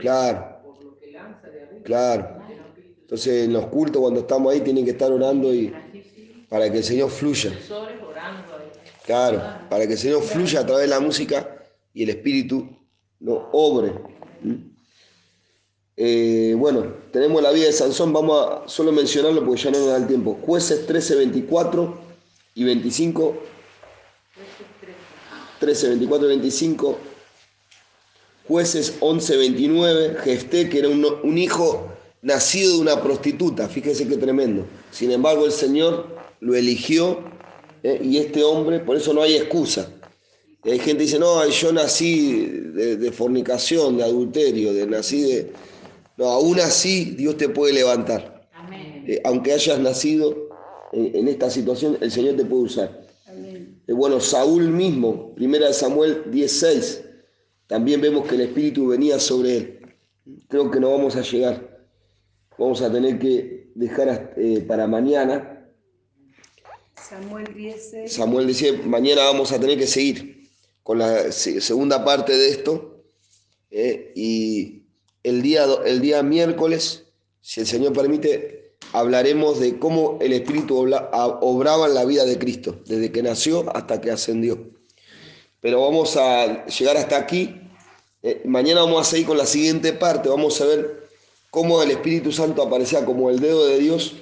Claro. 0.00 0.58
Claro. 1.84 2.38
Entonces 3.00 3.44
en 3.44 3.52
los 3.52 3.66
cultos 3.66 4.00
cuando 4.00 4.20
estamos 4.20 4.54
ahí 4.54 4.62
tienen 4.62 4.86
que 4.86 4.92
estar 4.92 5.12
orando 5.12 5.52
y 5.52 5.70
para 6.48 6.72
que 6.72 6.78
el 6.78 6.84
Señor 6.84 7.10
fluya. 7.10 7.52
Claro, 9.04 9.42
para 9.68 9.86
que 9.86 9.92
el 9.92 9.98
Señor 9.98 10.22
fluya 10.22 10.60
a 10.60 10.66
través 10.66 10.84
de 10.84 10.88
la 10.88 11.00
música 11.00 11.62
y 11.92 12.04
el 12.04 12.08
Espíritu 12.08 12.68
no 13.20 13.50
obre. 13.52 13.92
Eh, 16.00 16.54
bueno, 16.56 16.94
tenemos 17.10 17.42
la 17.42 17.50
vida 17.50 17.66
de 17.66 17.72
Sansón, 17.72 18.12
vamos 18.12 18.40
a 18.40 18.68
solo 18.68 18.92
mencionarlo 18.92 19.44
porque 19.44 19.62
ya 19.62 19.72
no 19.72 19.78
nos 19.78 19.88
da 19.88 19.96
el 19.96 20.06
tiempo. 20.06 20.38
Jueces 20.42 20.86
13, 20.86 21.16
24 21.16 21.98
y 22.54 22.64
25. 22.64 23.36
13, 25.58 25.88
24 25.88 26.26
y 26.26 26.28
25. 26.28 26.98
Jueces 28.46 28.96
11, 29.00 29.36
29. 29.36 30.16
Jefté, 30.22 30.68
que 30.68 30.78
era 30.78 30.88
un, 30.88 31.36
hijo 31.36 31.88
nacido 32.22 32.74
de 32.74 32.78
una 32.78 33.02
prostituta, 33.02 33.68
fíjese 33.68 34.06
qué 34.06 34.16
tremendo. 34.16 34.66
Sin 34.92 35.10
embargo, 35.10 35.46
el 35.46 35.52
Señor 35.52 36.16
lo 36.38 36.54
eligió 36.54 37.24
¿eh? 37.82 38.00
y 38.02 38.18
este 38.18 38.44
hombre, 38.44 38.78
por 38.78 38.96
eso 38.96 39.12
no 39.12 39.22
hay 39.22 39.34
excusa. 39.34 39.90
Y 40.68 40.72
hay 40.72 40.78
gente 40.80 40.98
que 40.98 41.04
dice, 41.04 41.18
no, 41.18 41.48
yo 41.48 41.72
nací 41.72 42.44
de, 42.44 42.98
de 42.98 43.10
fornicación, 43.10 43.96
de 43.96 44.04
adulterio, 44.04 44.74
de 44.74 44.86
nací 44.86 45.22
de... 45.22 45.52
No, 46.18 46.26
aún 46.26 46.60
así 46.60 47.14
Dios 47.16 47.38
te 47.38 47.48
puede 47.48 47.72
levantar. 47.72 48.50
Amén. 48.52 49.02
Eh, 49.08 49.18
aunque 49.24 49.54
hayas 49.54 49.78
nacido 49.78 50.50
en, 50.92 51.16
en 51.16 51.28
esta 51.28 51.48
situación, 51.48 51.96
el 52.02 52.10
Señor 52.10 52.36
te 52.36 52.44
puede 52.44 52.64
usar. 52.64 53.00
Amén. 53.26 53.80
Eh, 53.86 53.94
bueno, 53.94 54.20
Saúl 54.20 54.68
mismo, 54.68 55.34
primera 55.34 55.68
de 55.68 55.72
Samuel 55.72 56.24
16, 56.30 57.02
también 57.66 58.02
vemos 58.02 58.28
que 58.28 58.34
el 58.34 58.42
Espíritu 58.42 58.88
venía 58.88 59.18
sobre 59.18 59.56
él. 59.56 59.80
Creo 60.48 60.70
que 60.70 60.80
no 60.80 60.90
vamos 60.90 61.16
a 61.16 61.22
llegar. 61.22 61.78
Vamos 62.58 62.82
a 62.82 62.92
tener 62.92 63.18
que 63.18 63.70
dejar 63.74 64.34
eh, 64.36 64.62
para 64.68 64.86
mañana. 64.86 65.66
Samuel 67.08 67.54
10, 67.54 68.12
Samuel 68.12 68.46
decía, 68.46 68.78
mañana 68.84 69.22
vamos 69.24 69.50
a 69.50 69.58
tener 69.58 69.78
que 69.78 69.86
seguir 69.86 70.37
con 70.88 71.00
la 71.00 71.30
se- 71.32 71.60
segunda 71.60 72.02
parte 72.02 72.34
de 72.34 72.48
esto. 72.48 72.94
eh, 73.70 74.12
y 74.16 74.84
el 75.22 75.42
día, 75.42 75.66
el 75.84 76.00
día 76.00 76.22
miércoles, 76.22 77.04
si 77.42 77.60
el 77.60 77.66
Señor 77.66 77.92
permite, 77.92 78.72
hablaremos 78.94 79.60
de 79.60 79.78
cómo 79.78 80.16
el 80.22 80.32
Espíritu 80.32 80.78
obraba 80.78 81.86
en 81.88 81.92
la 81.92 82.06
vida 82.06 82.24
de 82.24 82.38
Cristo, 82.38 82.80
desde 82.86 83.12
que 83.12 83.22
nació 83.22 83.66
hasta 83.76 84.00
que 84.00 84.10
ascendió. 84.10 84.70
Pero 85.60 85.82
vamos 85.82 86.16
a 86.16 86.64
llegar 86.64 86.96
hasta 86.96 87.18
aquí. 87.18 87.60
Eh, 88.22 88.40
mañana 88.46 88.80
vamos 88.80 89.06
a 89.06 89.10
seguir 89.10 89.26
con 89.26 89.36
la 89.36 89.44
siguiente 89.44 89.92
parte. 89.92 90.30
Vamos 90.30 90.58
a 90.62 90.64
ver 90.64 91.06
cómo 91.50 91.82
el 91.82 91.90
Espíritu 91.90 92.32
Santo 92.32 92.62
aparecía 92.62 93.04
como 93.04 93.28
el 93.28 93.40
dedo 93.40 93.66
de 93.66 93.78
Dios 93.78 94.14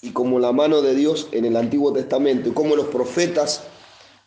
y 0.00 0.12
como 0.12 0.38
la 0.40 0.52
mano 0.52 0.80
de 0.80 0.94
Dios 0.94 1.28
en 1.32 1.44
el 1.44 1.56
Antiguo 1.56 1.92
Testamento 1.92 2.48
y 2.48 2.52
cómo 2.52 2.74
los 2.74 2.86
profetas 2.86 3.64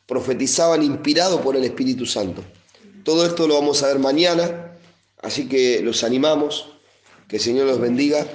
profetizaban 0.10 0.82
inspirados 0.82 1.40
por 1.42 1.56
el 1.56 1.64
Espíritu 1.64 2.04
Santo. 2.08 2.44
Todo 3.04 3.28
esto 3.28 3.48
lo 3.48 3.54
vamos 3.54 3.84
a 3.84 3.88
ver 3.88 4.00
mañana, 4.00 4.76
así 5.22 5.48
que 5.48 5.82
los 5.82 6.04
animamos, 6.04 6.66
que 7.28 7.36
el 7.36 7.42
Señor 7.42 7.68
los 7.68 7.80
bendiga. 7.80 8.26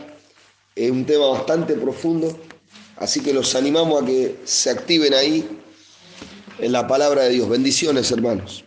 Es 0.76 0.90
un 0.92 1.04
tema 1.04 1.26
bastante 1.26 1.74
profundo, 1.74 2.38
así 2.96 3.20
que 3.20 3.34
los 3.34 3.56
animamos 3.56 4.02
a 4.02 4.06
que 4.06 4.36
se 4.44 4.70
activen 4.70 5.14
ahí 5.14 5.46
en 6.60 6.70
la 6.70 6.86
palabra 6.86 7.24
de 7.24 7.30
Dios. 7.30 7.48
Bendiciones, 7.48 8.08
hermanos. 8.12 8.63